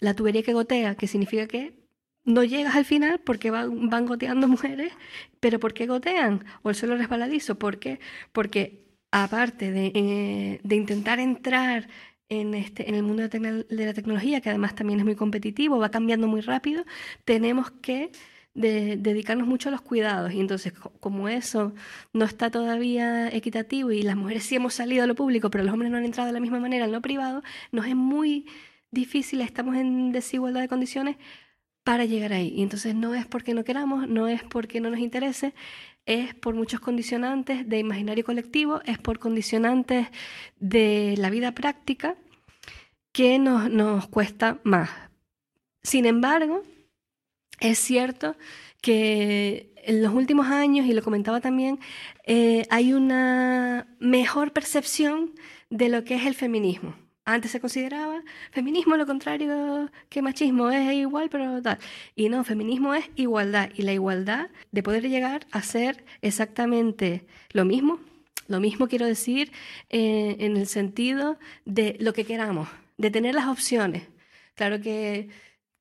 [0.00, 1.74] la tubería que gotea, que significa que
[2.24, 4.92] no llegas al final porque van, van goteando mujeres,
[5.40, 6.44] pero ¿por qué gotean?
[6.62, 8.00] O el suelo resbaladizo, ¿por qué?
[8.32, 11.88] Porque aparte de, eh, de intentar entrar
[12.28, 15.90] en, este, en el mundo de, la tecnología, que además también es muy competitivo, va
[15.90, 16.84] cambiando muy rápido,
[17.24, 18.10] tenemos que
[18.54, 20.32] de, dedicarnos mucho a los cuidados.
[20.32, 21.74] Y entonces, como eso
[22.12, 25.72] no está todavía equitativo y las mujeres sí hemos salido a lo público, pero los
[25.72, 28.46] hombres no han entrado de la misma manera en lo privado, nos es muy
[28.90, 31.16] difícil, estamos en desigualdad de condiciones
[31.84, 32.48] para llegar ahí.
[32.48, 35.54] Y entonces no es porque no queramos, no es porque no nos interese,
[36.06, 40.08] es por muchos condicionantes de imaginario colectivo, es por condicionantes
[40.58, 42.16] de la vida práctica
[43.12, 44.90] que nos, nos cuesta más.
[45.82, 46.62] Sin embargo,
[47.60, 48.36] es cierto
[48.80, 51.78] que en los últimos años, y lo comentaba también,
[52.24, 55.32] eh, hay una mejor percepción
[55.70, 56.94] de lo que es el feminismo.
[57.28, 61.78] Antes se consideraba feminismo lo contrario que machismo, es igual, pero tal.
[62.14, 63.70] Y no, feminismo es igualdad.
[63.74, 67.98] Y la igualdad de poder llegar a ser exactamente lo mismo.
[68.46, 69.50] Lo mismo quiero decir
[69.90, 74.04] eh, en el sentido de lo que queramos, de tener las opciones.
[74.54, 75.28] Claro que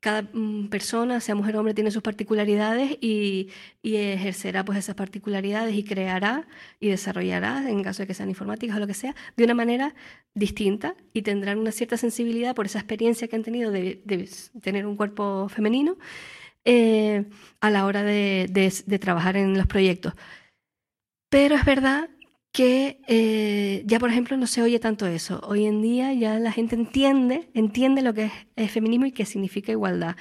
[0.05, 3.49] cada mm, persona, sea mujer o hombre, tiene sus particularidades y,
[3.81, 6.47] ejercerá pues esas particularidades y creará
[6.79, 9.95] y desarrollará, en caso de que sean informáticas o lo que sea, de una manera
[10.35, 14.03] distinta y tendrán una cierta sensibilidad por esa experiencia que han tenido de,
[14.61, 15.97] tener un cuerpo femenino
[16.65, 17.25] eh,
[17.59, 18.47] a la hora de,
[18.85, 20.13] de trabajar en los proyectos.
[21.29, 22.09] Pero es verdad
[22.55, 25.41] que eh, ya, por ejemplo, no se oye tanto eso.
[25.43, 29.73] Hoy en día ya la gente entiende, entiende lo que es, feminismo y qué significa
[29.73, 30.15] igualdad.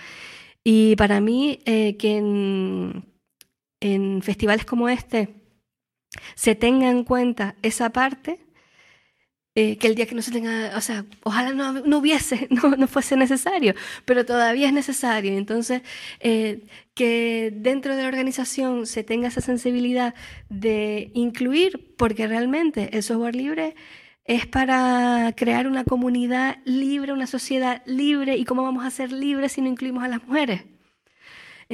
[0.64, 3.04] Y para mí, eh, que en,
[3.80, 5.28] en festivales como este
[6.34, 8.40] se tenga en cuenta esa parte,
[9.56, 12.70] eh, que el día que no se tenga, o sea, ojalá no, no hubiese, no,
[12.76, 15.36] no, fuese necesario, pero todavía es necesario.
[15.36, 15.82] Entonces,
[16.20, 20.14] eh, que dentro de la organización se tenga esa sensibilidad
[20.48, 23.74] de incluir, porque realmente el software libre
[24.24, 29.52] es para crear una comunidad libre, una sociedad libre, y cómo vamos a ser libres
[29.52, 30.62] si no incluimos a las mujeres.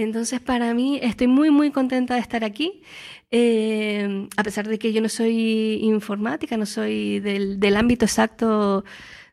[0.03, 2.83] Entonces, para mí, estoy muy, muy contenta de estar aquí.
[3.31, 8.85] Eh, a pesar de que yo no soy informática, no soy del, ámbito exacto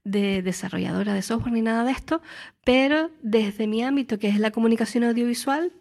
[0.03, 2.21] de desarrolladora de software ni nada de esto,
[2.63, 5.73] pero desde mi ámbito, que es la comunicación audiovisual,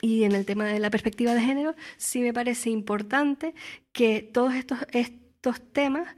[0.00, 3.54] y en el tema de la perspectiva de género, sí me parece importante
[3.92, 6.14] que todos estos temas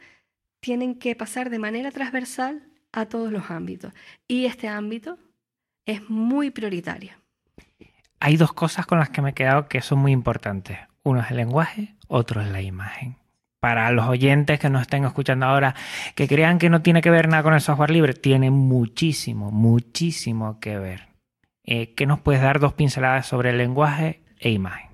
[0.61, 3.93] tienen que pasar de manera transversal a todos los ámbitos.
[4.29, 5.19] Y este ámbito
[5.87, 7.20] es muy prioritario
[8.21, 10.79] hay dos cosas con las que me he quedado que son muy importantes.
[11.03, 13.17] Uno es el lenguaje, otro es la imagen.
[13.61, 15.75] Para los oyentes que nos estén escuchando ahora,
[16.15, 20.61] que crean que no tiene que ver nada con el software libre, tiene muchísimo, muchísimo
[20.61, 21.09] que ver.
[21.65, 24.91] Eh, ¿Qué nos puedes dar dos pinceladas sobre el lenguaje e imagen?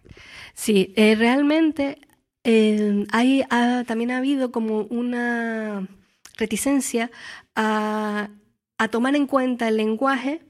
[0.54, 1.98] Sí, eh, realmente
[2.44, 3.44] eh, hay,
[3.86, 5.86] también ha habido como una
[6.36, 7.10] reticencia
[7.54, 8.28] a,
[8.78, 10.42] a tomar en cuenta el lenguaje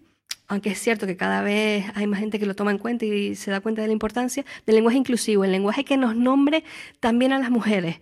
[0.48, 3.34] aunque es cierto que cada vez hay más gente que lo toma en cuenta y
[3.34, 6.64] se da cuenta de la importancia del lenguaje inclusivo, el lenguaje que nos nombre
[7.00, 8.00] también a las mujeres.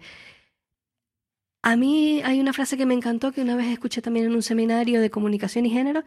[1.63, 4.43] A mí hay una frase que me encantó que una vez escuché también en un
[4.43, 6.05] seminario de comunicación y género,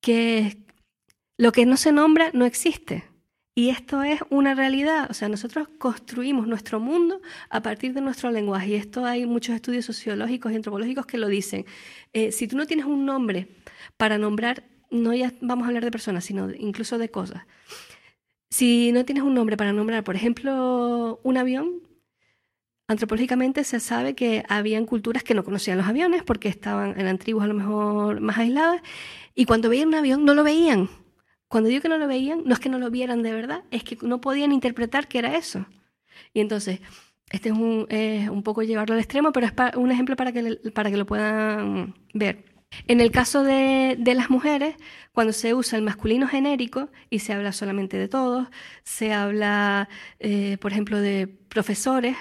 [0.00, 0.58] que
[1.36, 3.04] lo que no se nombra no existe.
[3.56, 8.30] Y esto es una realidad, o sea, nosotros construimos nuestro mundo a partir de nuestro
[8.30, 8.70] lenguaje.
[8.70, 11.64] Y esto hay muchos estudios sociológicos y antropológicos que lo dicen.
[12.12, 13.48] Eh, si tú no tienes un nombre
[13.96, 17.42] para nombrar no ya vamos a hablar de personas, sino incluso de cosas.
[18.50, 21.82] Si no tienes un nombre para nombrar, por ejemplo, un avión,
[22.86, 27.42] antropológicamente se sabe que habían culturas que no conocían los aviones porque estaban, en tribus
[27.42, 28.80] a lo mejor más aisladas,
[29.34, 30.88] y cuando veían un avión no lo veían.
[31.48, 33.84] Cuando digo que no lo veían, no es que no lo vieran de verdad, es
[33.84, 35.66] que no podían interpretar que era eso.
[36.32, 36.80] Y entonces,
[37.30, 37.88] este es un,
[38.30, 41.94] un poco llevarlo al extremo, pero es un ejemplo para que, para que lo puedan
[42.12, 42.53] ver.
[42.86, 44.76] En el caso de, las mujeres,
[45.12, 48.48] cuando se usa el masculino genérico y se habla solamente de todos,
[48.84, 49.88] se habla,
[50.20, 52.16] eh, por ejemplo, de profesores,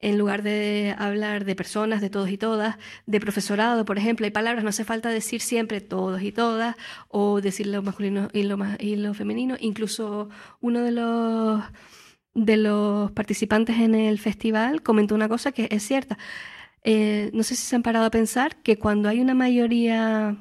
[0.00, 2.76] en lugar de hablar de personas, de todos y todas,
[3.06, 6.76] de profesorado, por ejemplo, hay palabras, no hace falta decir siempre todos y todas,
[7.08, 9.56] o decir lo masculino y lo, y lo femenino.
[9.58, 10.28] Incluso
[10.60, 11.64] uno de los,
[12.34, 16.18] de los participantes en el festival comentó una cosa que es cierta.
[16.90, 20.38] Eh, no sé si se han parado a pensar que cuando hay una mayoría,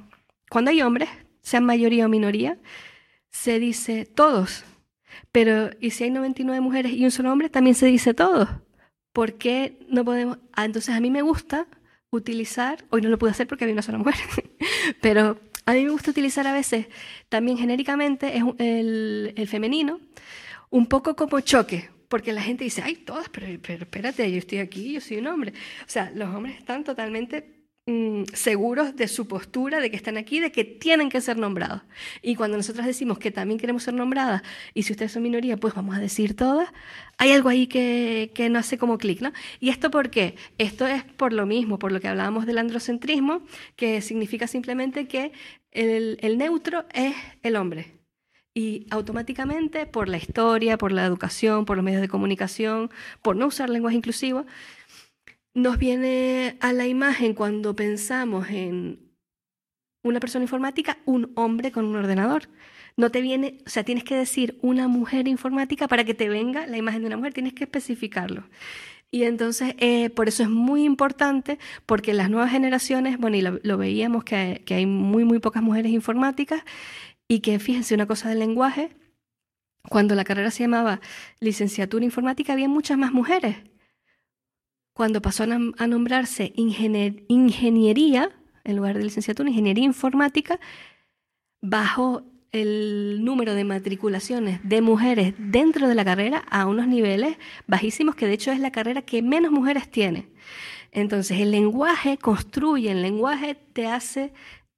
[0.49, 1.09] cuando hay hombres,
[1.41, 2.57] sean mayoría o minoría,
[3.29, 4.63] se dice todos.
[5.33, 7.49] Pero, ¿y si hay 99 mujeres y un solo hombre?
[7.49, 8.47] También se dice todos.
[9.11, 10.37] ¿Por qué no podemos?
[10.53, 11.67] Ah, entonces a mí me gusta
[12.11, 14.15] utilizar, hoy no lo pude hacer porque había una sola mujer,
[15.01, 16.87] pero a mí me gusta utilizar a veces
[17.27, 19.99] también genéricamente el femenino,
[20.69, 24.93] un poco como choque, porque la gente dice, ay, todas, pero, espérate, yo estoy aquí,
[24.93, 25.53] yo soy un hombre.
[25.81, 30.39] O sea, los hombres están totalmente mm, seguros de su postura, de que están aquí,
[30.39, 31.81] de que tienen que ser nombrados.
[32.21, 34.41] Y cuando nosotras decimos que también queremos ser nombradas,
[34.73, 36.69] y si ustedes son minoría, pues vamos a decir todas,
[37.17, 39.33] hay algo ahí que, que no hace como clic, ¿no?
[39.59, 40.35] ¿Y esto por qué?
[40.57, 43.41] Esto es por lo mismo, por lo que hablábamos del androcentrismo,
[43.75, 45.33] que significa simplemente que
[45.71, 47.96] el, el neutro es el hombre
[48.57, 52.89] y automáticamente por la historia, por la educación, por los medios de comunicación,
[53.21, 54.47] por no usar lenguaje inclusivo,
[55.53, 59.11] nos viene a la imagen cuando pensamos en
[60.03, 62.49] una persona informática, un hombre con un ordenador.
[62.95, 66.65] no te viene, o sea, tienes que decir una mujer informática para que te venga
[66.65, 68.43] la imagen de una mujer, tienes que especificarlo.
[69.11, 73.77] Y entonces, eh, por eso es muy importante, porque las nuevas generaciones, bueno, y lo,
[73.77, 76.63] veíamos que, que, hay muy, muy pocas mujeres informáticas,
[77.27, 78.95] y que fíjense una cosa del lenguaje,
[79.89, 81.01] cuando la carrera se llamaba
[81.39, 83.57] licenciatura informática, había muchas más mujeres.
[84.93, 88.31] Cuando pasó a, nombrarse ingeniería,
[88.63, 90.59] en lugar de licenciatura, ingeniería informática,
[91.61, 98.15] bajó el número de matriculaciones de mujeres dentro de la carrera a unos niveles bajísimos,
[98.15, 100.27] que de hecho es la carrera que menos mujeres tiene.
[100.91, 104.33] Entonces, el lenguaje construye, el lenguaje te hace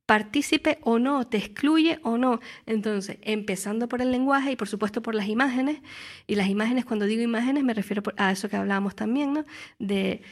[0.10, 2.40] partícipe o no, te excluye o no.
[2.66, 5.84] Entonces, empezando por el lenguaje y por supuesto por las imágenes,
[6.26, 9.46] y las imágenes, cuando digo imágenes, me refiero a eso que hablábamos también, ¿no?
[9.78, 10.24] De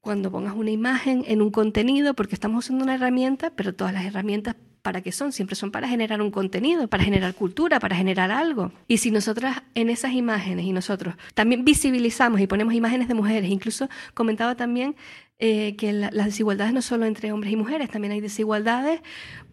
[0.00, 4.06] cuando pongas una imagen en un contenido, porque estamos usando una herramienta, pero todas las
[4.06, 5.30] herramientas ¿para qué son?
[5.30, 8.72] Siempre son para generar un contenido, para generar cultura, para generar algo.
[8.88, 13.50] Y si nosotras en esas imágenes y nosotros también visibilizamos y ponemos imágenes de mujeres,
[13.50, 14.96] incluso comentaba también
[15.38, 19.00] eh, que las desigualdades no solo entre hombres y mujeres, también hay desigualdades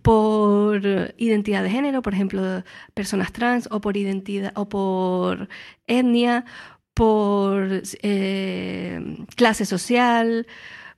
[0.01, 0.82] por
[1.17, 2.63] identidad de género, por ejemplo,
[2.93, 5.49] personas trans, o por identidad, o por
[5.88, 6.45] etnia,
[6.93, 10.47] por eh, clase social,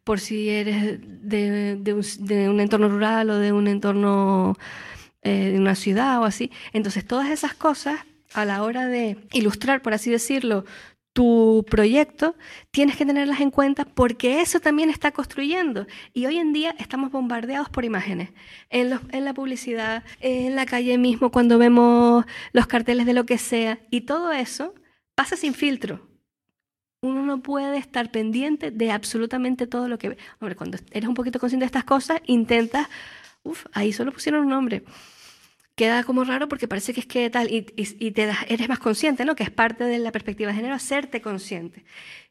[0.04, 1.78] por si eres de,
[2.50, 4.58] un, entorno rural o de un entorno
[5.22, 6.52] eh, de una ciudad o así.
[6.74, 8.00] Entonces, todas esas cosas,
[8.34, 10.66] a la hora de ilustrar, por así decirlo,
[11.14, 12.36] tu proyecto,
[12.72, 15.88] tienes que tenerlas en cuenta porque eso también está construyendo.
[16.14, 18.30] Y hoy en día estamos bombardeados por imágenes.
[18.70, 23.38] En, en, la publicidad, en la calle mismo, cuando vemos los carteles de lo que
[23.38, 23.80] sea.
[23.90, 24.74] Y todo eso
[25.16, 26.12] pasa sin filtro
[27.02, 30.18] uno no puede estar pendiente de absolutamente todo lo que ve.
[30.40, 32.88] Hombre, cuando eres un poquito consciente de estas cosas, intentas,
[33.44, 34.84] uff, ahí solo pusieron un nombre.
[35.82, 39.34] Queda como raro porque parece que es que tal, y, te eres más consciente, ¿no?
[39.34, 41.86] Que es parte de la perspectiva de género, hacerte consciente.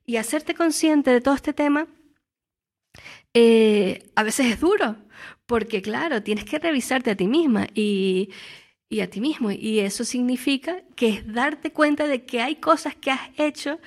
[0.07, 1.89] Y hacerte consciente de todo este tema,
[3.35, 4.99] eh, a veces es duro,
[5.47, 8.31] porque claro, tienes que revisarte a ti misma y,
[8.89, 9.51] y a ti mismo.
[9.51, 13.81] Y eso significa que es darte cuenta de que hay cosas que has hecho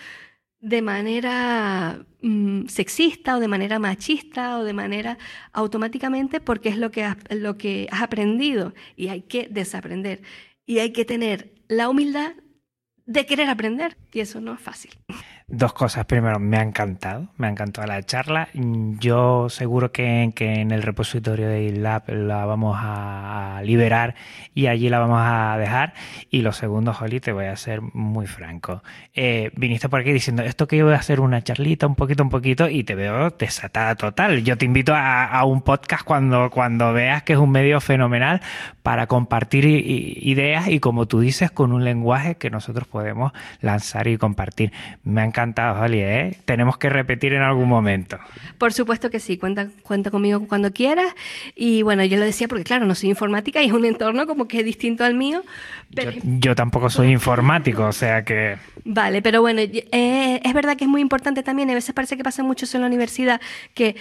[0.63, 5.17] de manera mm, sexista o de manera machista o de manera
[5.51, 10.21] automáticamente porque es lo que, has, lo que has aprendido y hay que desaprender.
[10.65, 12.31] Y hay que tener la humildad
[13.05, 14.91] de querer aprender y eso no es fácil.
[15.47, 16.05] Dos cosas.
[16.05, 18.47] Primero, me ha encantado, me ha encantado la charla.
[18.53, 24.15] Yo seguro que, que en el repositorio de ILAB la vamos a liberar
[24.53, 25.93] y allí la vamos a dejar.
[26.29, 28.83] Y lo segundo, Holly, te voy a ser muy franco.
[29.13, 32.23] Eh, viniste por aquí diciendo esto que yo voy a hacer una charlita, un poquito,
[32.23, 34.43] un poquito, y te veo desatada total.
[34.43, 38.41] Yo te invito a, un podcast cuando, cuando veas que es un medio fenomenal
[38.81, 44.17] para compartir ideas y, como tú dices, con un lenguaje que nosotros podemos lanzar y
[44.17, 44.71] compartir.
[45.03, 46.37] Me ha encantado, Holly, ¿eh?
[46.45, 48.19] Tenemos que repetir en algún momento.
[48.59, 51.07] Por supuesto que sí, cuenta, cuenta conmigo cuando quieras.
[51.55, 54.47] Y bueno, yo lo decía porque, claro, no soy informática y es un entorno como
[54.47, 55.43] que es distinto al mío.
[56.23, 58.57] Yo, tampoco soy informático, o sea que...
[58.85, 62.23] Vale, pero bueno, eh, es verdad que es muy importante también, a veces parece que
[62.23, 63.41] pasa mucho eso en la universidad,
[63.73, 63.95] que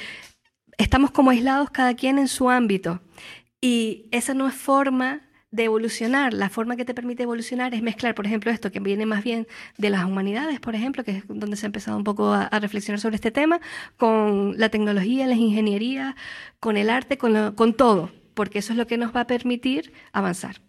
[0.76, 3.01] estamos como aislados cada quien en su ámbito.
[3.61, 5.22] Y esa no es forma
[5.53, 6.32] de evolucionar.
[6.32, 9.46] La forma que te permite evolucionar es mezclar, por ejemplo, esto que viene más bien
[9.78, 12.98] de las humanidades, por ejemplo, que es donde se ha empezado un poco a, reflexionar
[12.98, 13.61] sobre este tema,
[13.96, 16.14] con la tecnología, las ingenierías,
[16.59, 19.92] con el arte, con, con todo, porque eso es lo que nos va a permitir
[20.12, 20.62] avanzar.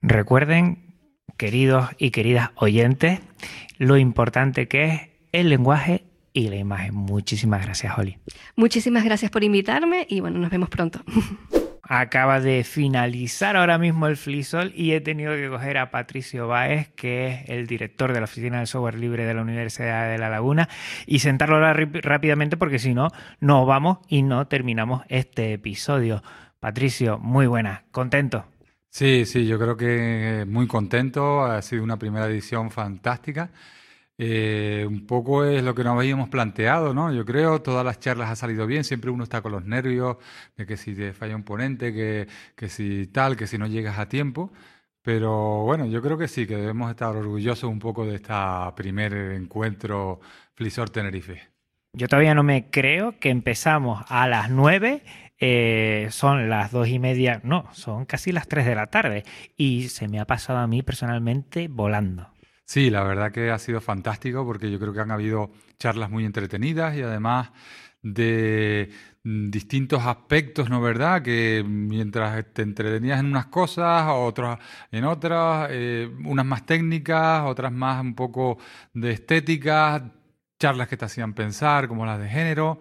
[0.00, 0.94] Recuerden,
[1.36, 3.20] queridos y queridas oyentes,
[3.76, 5.00] lo importante que es
[5.32, 6.94] el lenguaje y la imagen.
[6.94, 8.18] Muchísimas gracias, Holly.
[8.56, 11.02] Muchísimas gracias por invitarme y bueno, nos vemos pronto.
[11.88, 16.88] acaba de finalizar ahora mismo el FliSol y he tenido que coger a Patricio Báez,
[16.96, 20.28] que es el director de la Oficina del Software Libre de la Universidad de La
[20.28, 20.68] Laguna,
[21.06, 23.10] y sentarlo rápidamente porque si no,
[23.40, 26.22] nos vamos y no terminamos este episodio.
[26.60, 28.46] Patricio, muy buena, contento.
[28.88, 33.50] Sí, sí, yo creo que muy contento, ha sido una primera edición fantástica.
[34.18, 37.12] Eh, un poco es lo que nos habíamos planteado, ¿no?
[37.12, 40.16] Yo creo, todas las charlas han salido bien, siempre uno está con los nervios
[40.56, 43.98] de que si te falla un ponente, que, que si tal, que si no llegas
[43.98, 44.52] a tiempo.
[45.02, 48.32] Pero bueno, yo creo que sí, que debemos estar orgullosos un poco de este
[48.74, 50.20] primer encuentro
[50.54, 51.42] Flisor Tenerife.
[51.92, 55.02] Yo todavía no me creo que empezamos a las nueve
[55.38, 59.24] eh, son las dos y media, no, son casi las tres de la tarde
[59.56, 62.35] y se me ha pasado a mí personalmente volando.
[62.66, 66.24] Sí, la verdad que ha sido fantástico porque yo creo que han habido charlas muy
[66.24, 67.50] entretenidas y además
[68.02, 68.90] de
[69.22, 71.22] mm, distintos aspectos, ¿no verdad?
[71.22, 74.58] Que mientras te entretenías en unas cosas, otras
[74.90, 78.58] en otras, eh, unas más técnicas, otras más un poco
[78.92, 80.12] de estética,
[80.58, 82.80] charlas que te hacían pensar, como las de género.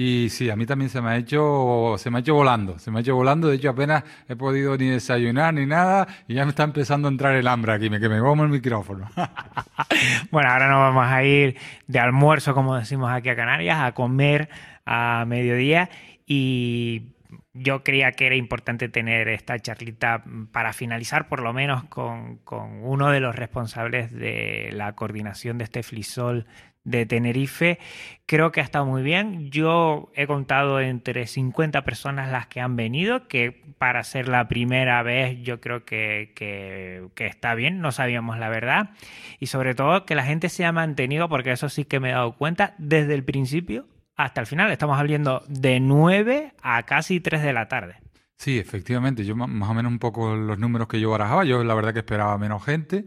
[0.00, 2.92] Y sí, a mí también se me ha hecho, se me ha hecho volando, se
[2.92, 3.48] me ha hecho volando.
[3.48, 7.10] De hecho, apenas he podido ni desayunar ni nada y ya me está empezando a
[7.10, 9.10] entrar el hambre aquí, que me como el micrófono.
[10.30, 11.56] bueno, ahora nos vamos a ir
[11.88, 14.48] de almuerzo, como decimos aquí a Canarias, a comer
[14.86, 15.90] a mediodía
[16.24, 17.16] y
[17.52, 20.22] yo creía que era importante tener esta charlita
[20.52, 25.64] para finalizar, por lo menos con, con uno de los responsables de la coordinación de
[25.64, 26.46] este flisol
[26.90, 27.78] de Tenerife.
[28.26, 29.50] Creo que ha estado muy bien.
[29.50, 35.02] Yo he contado entre 50 personas las que han venido, que para ser la primera
[35.02, 38.90] vez yo creo que, que, está bien, no sabíamos la verdad.
[39.38, 42.12] Y sobre todo que la gente se ha mantenido, porque eso sí que me he
[42.12, 43.86] dado cuenta, desde el principio
[44.16, 44.70] hasta el final.
[44.70, 47.96] Estamos hablando de 9 a casi 3 de la tarde.
[48.38, 49.24] Sí, efectivamente.
[49.24, 51.44] Yo más o menos un poco los números que yo barajaba.
[51.44, 53.04] Yo la verdad que esperaba menos gente.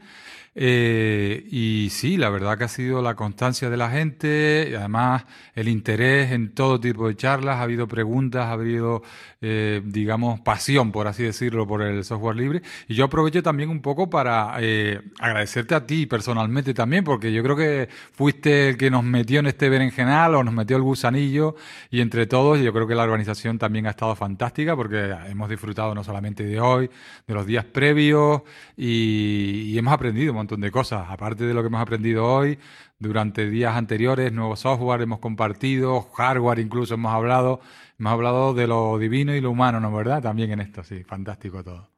[0.53, 5.23] Eh, y sí, la verdad que ha sido la constancia de la gente y además
[5.55, 7.57] el interés en todo tipo de charlas.
[7.57, 9.01] Ha habido preguntas, ha habido,
[9.39, 12.61] eh, digamos, pasión, por así decirlo, por el software libre.
[12.89, 17.43] Y yo aprovecho también un poco para eh, agradecerte a ti personalmente también, porque yo
[17.43, 21.55] creo que fuiste el que nos metió en este berenjenal o nos metió el gusanillo.
[21.89, 25.95] Y entre todos, yo creo que la organización también ha estado fantástica porque hemos disfrutado
[25.95, 26.89] no solamente de hoy,
[27.25, 28.41] de los días previos
[28.75, 32.57] y, y hemos aprendido montón de cosas, aparte de lo que hemos aprendido hoy,
[32.99, 37.61] durante días anteriores, nuevo software hemos compartido, hardware incluso hemos hablado,
[37.99, 40.21] hemos hablado de lo divino y lo humano, ¿no verdad?
[40.21, 41.90] También en esto, sí, fantástico todo.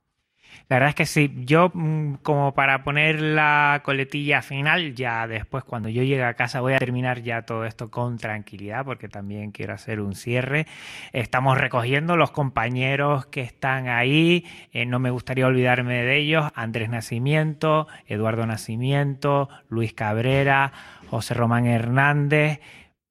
[0.69, 5.63] La verdad es que sí, yo mm, como para poner la coletilla final, ya después
[5.63, 9.51] cuando yo llegue a casa voy a terminar ya todo esto con tranquilidad porque también
[9.51, 10.65] quiero hacer un cierre.
[11.11, 16.89] Estamos recogiendo los compañeros que están ahí, eh, no me gustaría olvidarme de ellos, Andrés
[16.89, 20.71] Nacimiento, Eduardo Nacimiento, Luis Cabrera,
[21.09, 22.61] José Román Hernández.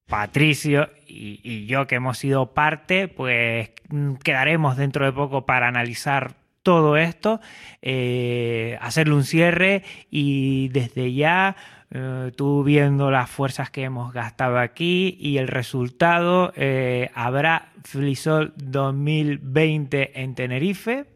[0.08, 5.68] Patricio y, y, yo que hemos sido parte, pues mm, quedaremos dentro de poco para
[5.68, 7.40] analizar todo esto,
[7.80, 11.56] eh, hacerle un cierre y desde ya
[11.90, 18.54] eh, tú viendo las fuerzas que hemos gastado aquí y el resultado, eh, habrá Flisol
[18.56, 21.11] 2020 en Tenerife.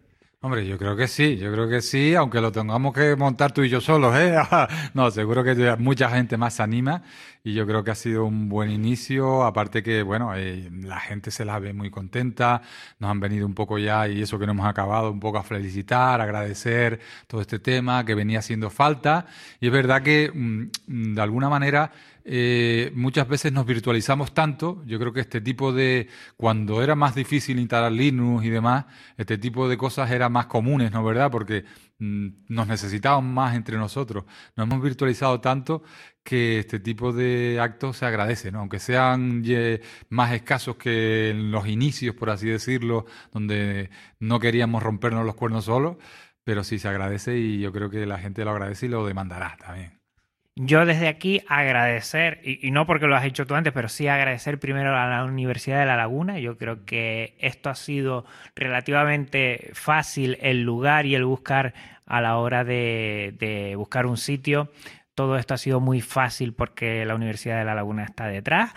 [0.46, 3.64] Hombre, yo creo que sí, yo creo que sí, aunque lo tengamos que montar tú
[3.64, 4.36] y yo solos, ¿eh?
[4.94, 7.02] no, seguro que mucha gente más se anima
[7.42, 11.32] y yo creo que ha sido un buen inicio, aparte que, bueno, eh, la gente
[11.32, 12.62] se la ve muy contenta,
[13.00, 15.42] nos han venido un poco ya y eso que no hemos acabado, un poco a
[15.42, 19.26] felicitar, agradecer todo este tema que venía haciendo falta
[19.58, 21.90] y es verdad que mm, de alguna manera
[22.28, 27.14] eh, muchas veces nos virtualizamos tanto, yo creo que este tipo de, cuando era más
[27.14, 31.30] difícil instalar Linux y demás, este tipo de cosas eran más comunes, ¿no verdad?
[31.30, 31.64] Porque
[32.00, 34.24] mm, nos necesitábamos más entre nosotros.
[34.56, 35.84] Nos hemos virtualizado tanto
[36.24, 38.58] que este tipo de actos se agradece, ¿no?
[38.58, 39.44] Aunque sean
[40.08, 45.66] más escasos que en los inicios, por así decirlo, donde no queríamos rompernos los cuernos
[45.66, 45.96] solos,
[46.44, 49.56] pero sí se agradece y yo creo que la gente lo agradece y lo demandará
[49.60, 50.05] también.
[50.58, 54.58] Yo desde aquí agradecer, y, no porque lo has hecho tú antes, pero sí agradecer
[54.58, 56.38] primero a la Universidad de La Laguna.
[56.38, 61.74] Yo creo que esto ha sido relativamente fácil el lugar y el buscar
[62.06, 64.72] a la hora de, buscar un sitio.
[65.14, 68.72] Todo esto ha sido muy fácil porque la Universidad de La Laguna está detrás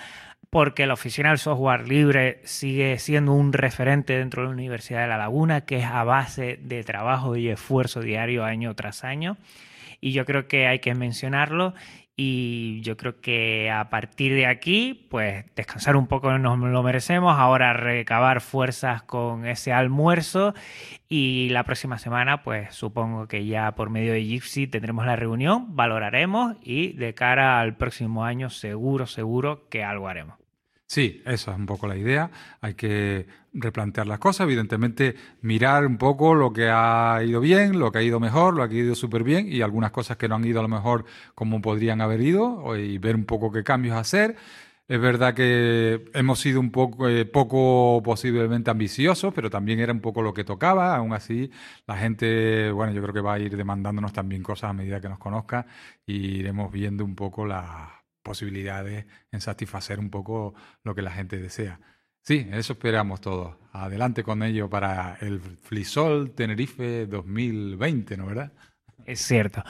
[0.49, 5.07] porque la oficina del software libre sigue siendo un referente dentro de la Universidad de
[5.07, 9.38] La Laguna, que es a base de trabajo y esfuerzo diario año tras año
[10.02, 11.74] y yo creo que hay que mencionarlo.
[12.22, 17.39] Y yo creo que a partir de aquí, pues descansar un poco nos lo merecemos,
[17.39, 20.54] ahora recabar fuerzas con ese almuerzo.
[21.08, 25.78] Y la próxima semana, pues supongo que ya por medio de Gypsy tendremos la reunión,
[25.78, 30.39] valoraremos y de cara al próximo año seguro, seguro que algo haremos.
[30.92, 32.32] Sí, eso es un poco la idea.
[32.62, 37.92] Hay que replantear las cosas, evidentemente mirar un poco lo que ha ido bien, lo
[37.92, 40.34] que ha ido mejor, lo que ha ido súper bien y algunas cosas que no
[40.36, 43.98] han ido a lo mejor como podrían haber ido y ver un poco qué cambios
[43.98, 44.36] hacer.
[44.88, 50.02] Es verdad que hemos sido un poco, eh, poco posiblemente ambiciosos, pero también era un
[50.02, 50.96] poco lo que tocaba.
[50.96, 51.52] Aún así,
[51.86, 55.10] la gente, bueno, yo creo que va a ir demandándonos también cosas a medida que
[55.10, 55.68] nos conozca
[56.08, 57.99] y iremos viendo un poco la
[58.30, 60.53] posibilidades en satisfacer un poco
[60.84, 61.80] lo que la gente desea.
[62.21, 63.55] Sí, eso esperamos todos.
[63.73, 68.51] Adelante con ello para el Flisol Tenerife 2020, ¿no verdad?
[69.07, 69.63] Es cierto.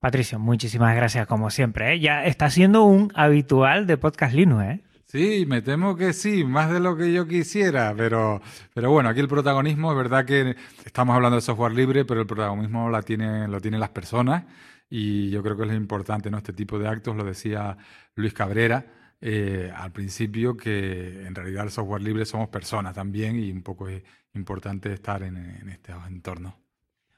[0.00, 1.94] Patricio, muchísimas gracias como siempre.
[1.94, 2.00] ¿eh?
[2.00, 4.84] Ya está siendo un habitual de Podcast Linux, ¿eh?
[5.06, 8.42] Sí, me temo que sí, más de lo que yo quisiera, pero,
[8.74, 12.26] pero bueno, aquí el protagonismo es verdad que estamos hablando de software libre, pero el
[12.26, 14.44] protagonismo la tiene, lo tienen las personas
[14.88, 16.38] y yo creo que es lo importante, ¿no?
[16.38, 17.76] Este tipo de actos, lo decía
[18.14, 18.86] Luis Cabrera
[19.20, 23.88] eh, al principio, que en realidad el software libre somos personas también y un poco
[23.88, 24.02] es
[24.34, 26.64] importante estar en, en este entorno.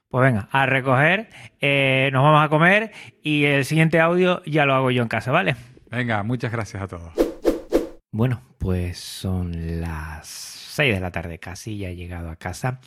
[0.09, 1.29] Pues venga, a recoger,
[1.61, 2.93] eh, nos vamos a comer
[3.23, 5.57] y el siguiente audio ya lo hago yo en casa, ¿vale?
[5.91, 7.13] Venga, muchas gracias a todos.
[8.13, 12.81] Bueno, pues son las 6 de la tarde casi, ya he llegado a casa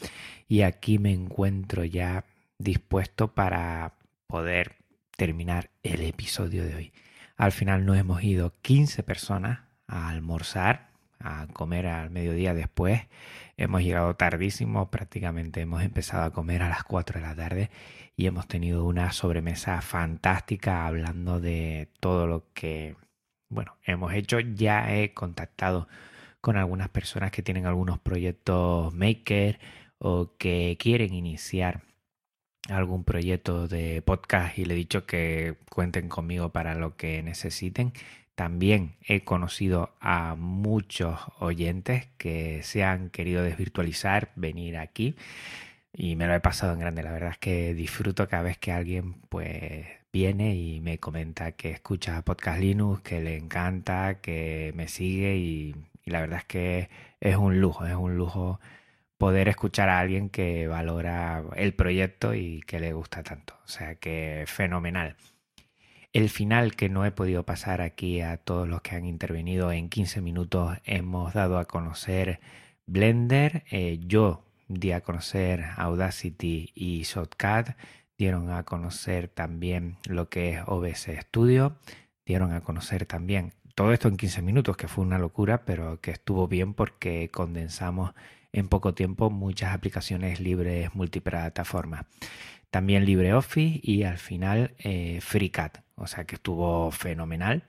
[0.47, 2.23] y aquí me encuentro ya
[2.57, 3.98] dispuesto para
[4.29, 4.75] poder
[5.17, 6.93] terminar el episodio de hoy.
[7.35, 13.07] Al final nos hemos ido 15 personas a almorzar, a comer al mediodía después.
[13.57, 17.71] Hemos llegado tardísimo, prácticamente hemos empezado a comer a las 4 de la tarde
[18.15, 22.95] y hemos tenido una sobremesa fantástica hablando de todo lo que,
[23.49, 24.39] bueno, hemos hecho.
[24.39, 25.87] Ya he contactado
[26.39, 29.59] con algunas personas que tienen algunos proyectos maker
[29.97, 31.88] o que quieren iniciar
[32.71, 37.93] algún proyecto de podcast y le he dicho que cuenten conmigo para lo que necesiten.
[38.35, 45.15] También he conocido a muchos oyentes que se han querido desvirtualizar, venir aquí
[45.93, 47.03] y me lo he pasado en grande.
[47.03, 51.71] La verdad es que disfruto cada vez que alguien pues viene y me comenta que
[51.71, 56.89] escucha Podcast Linux, que le encanta, que me sigue y, y la verdad es que
[57.19, 58.59] es un lujo, es un lujo
[59.19, 63.53] poder escuchar a alguien que valora el proyecto y que le gusta tanto.
[63.65, 65.17] O sea que fenomenal.
[66.13, 69.89] El final que no he podido pasar aquí a todos los que han intervenido en
[69.89, 72.39] 15 minutos hemos dado a conocer
[72.87, 73.65] Blender.
[73.69, 77.75] Eh, yo di a conocer Audacity y Shotcut.
[78.17, 81.75] Dieron a conocer también lo que es OBS Studio.
[82.25, 86.11] Dieron a conocer también todo esto en 15 minutos, que fue una locura, pero que
[86.11, 88.13] estuvo bien porque condensamos
[88.53, 92.05] en poco tiempo muchas aplicaciones libres multiplataforma.
[92.71, 97.63] También LibreOffice y al final eh, FreeCAD, o sea que estuvo fenomenal.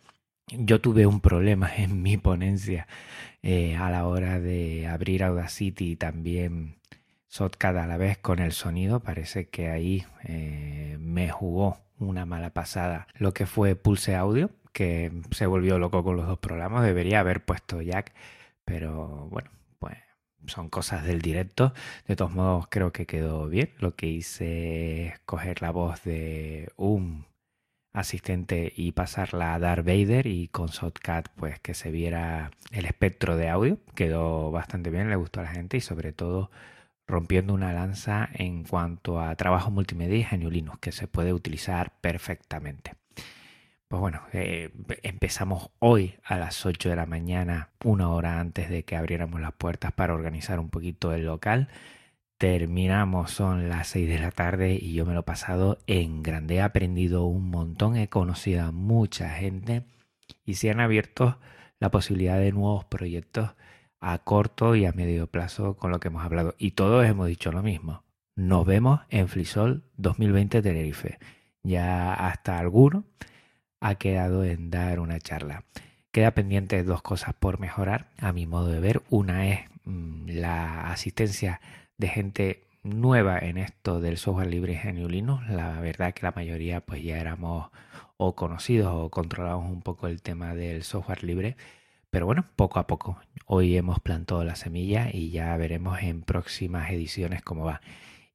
[0.49, 2.87] Yo tuve un problema en mi ponencia
[3.43, 6.77] eh, a la hora de abrir Audacity y también
[7.31, 9.01] Shotcut a la vez con el sonido.
[9.01, 15.13] Parece que ahí eh, me jugó una mala pasada lo que fue Pulse Audio, que
[15.31, 16.85] se volvió loco con los dos programas.
[16.85, 18.13] Debería haber puesto Jack,
[18.65, 19.51] pero bueno,
[20.47, 21.73] son cosas del directo.
[22.07, 23.71] De todos modos, creo que quedó bien.
[23.79, 27.27] Lo que hice es coger la voz de un
[27.93, 33.37] asistente y pasarla a Darth Vader y con Shotcut pues que se viera el espectro
[33.37, 33.79] de audio.
[33.95, 36.51] Quedó bastante bien, le gustó a la gente y sobre todo
[37.07, 43.00] rompiendo una lanza en cuanto a trabajo multimedia y Genio que se puede utilizar perfectamente.
[43.91, 44.71] Pues bueno, eh,
[45.03, 49.53] empezamos hoy a las 8 de la mañana, una hora antes de que abriéramos las
[49.53, 51.67] puertas para organizar un poquito el local.
[52.39, 56.55] Terminamos, son las 6 de la tarde y yo me lo he pasado en grande.
[56.57, 59.83] He aprendido un montón, he conocido a mucha gente
[60.45, 61.41] y se han abierto
[61.81, 63.57] la posibilidad de nuevos proyectos
[64.01, 66.55] a corto y a medio plazo con lo que hemos hablado.
[66.59, 68.05] Y todos hemos dicho lo mismo.
[68.37, 71.19] Nos vemos en Flisol 2020 Tenerife.
[71.65, 73.03] Ya hasta algunos
[73.81, 75.65] ha quedado en dar una charla.
[76.13, 79.03] Queda pendiente dos cosas por mejorar, a mi modo de ver.
[79.11, 81.61] Una es mm, la asistencia
[81.97, 85.49] de gente nueva en esto del software libre Genio Linux.
[85.49, 87.71] La verdad que la mayoría pues ya éramos
[88.17, 91.57] o conocidos o controlamos un poco el tema del software libre.
[92.11, 93.19] Pero bueno, poco a poco.
[93.47, 97.81] Hoy hemos plantado la semilla y ya veremos en próximas ediciones cómo va.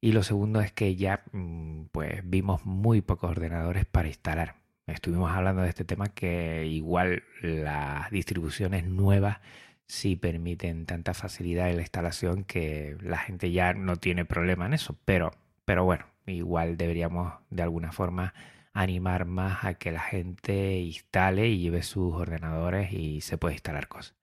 [0.00, 5.30] Y lo segundo es que ya mm, pues vimos muy pocos ordenadores para instalar estuvimos
[5.32, 9.38] hablando de este tema que igual las distribuciones nuevas
[9.86, 14.74] sí permiten tanta facilidad en la instalación que la gente ya no tiene problema en
[14.74, 14.96] eso.
[15.04, 15.32] Pero,
[15.64, 18.34] pero bueno, igual deberíamos de alguna forma
[18.72, 23.88] animar más a que la gente instale y lleve sus ordenadores y se puede instalar
[23.88, 24.14] cosas.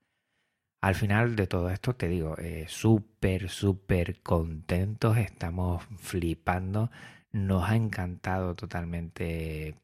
[0.82, 6.91] Al final de todo esto te digo, eh, súper, súper contentos, estamos flipando,
[7.34, 9.76] nos ha encantado totalmente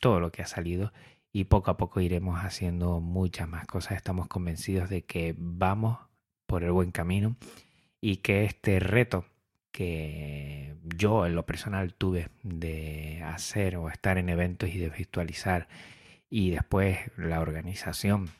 [0.00, 0.92] todo lo que ha salido
[1.32, 3.92] y poco a poco iremos haciendo muchas más cosas.
[3.96, 5.98] Estamos convencidos de que vamos
[6.46, 7.36] por el buen camino
[8.00, 9.24] y que este reto
[9.72, 15.68] que yo en lo personal tuve de hacer o estar en eventos y de virtualizar
[16.30, 18.30] y después la organización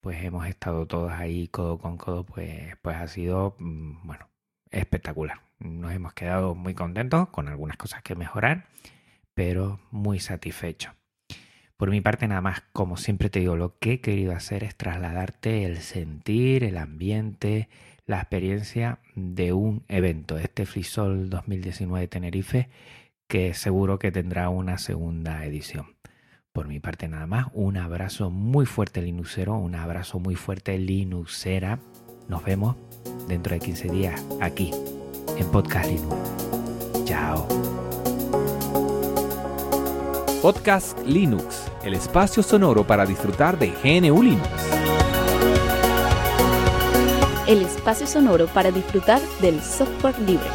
[0.00, 4.28] pues hemos estado todos ahí codo con codo pues pues ha sido mm, bueno
[4.70, 8.66] espectacular nos hemos quedado muy contentos con algunas cosas que mejorar
[9.36, 10.94] pero muy satisfecho.
[11.76, 14.74] Por mi parte nada más, como siempre te digo, lo que he querido hacer es
[14.74, 17.68] trasladarte el sentir, el ambiente,
[18.06, 22.70] la experiencia de un evento, este Frisol 2019 Tenerife,
[23.28, 25.96] que seguro que tendrá una segunda edición.
[26.54, 31.78] Por mi parte nada más, un abrazo muy fuerte Linuxero, un abrazo muy fuerte Linuxera.
[32.26, 32.76] Nos vemos
[33.28, 34.70] dentro de 15 días aquí
[35.36, 36.16] en Podcast Linux.
[37.04, 37.46] Chao.
[40.42, 44.48] Podcast Linux, el espacio sonoro para disfrutar de GNU Linux.
[47.46, 50.46] El espacio sonoro para disfrutar del software libre.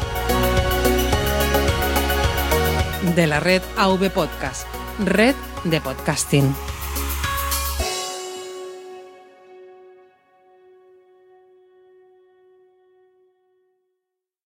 [3.14, 4.66] De la red AV Podcast,
[5.04, 6.54] red de podcasting.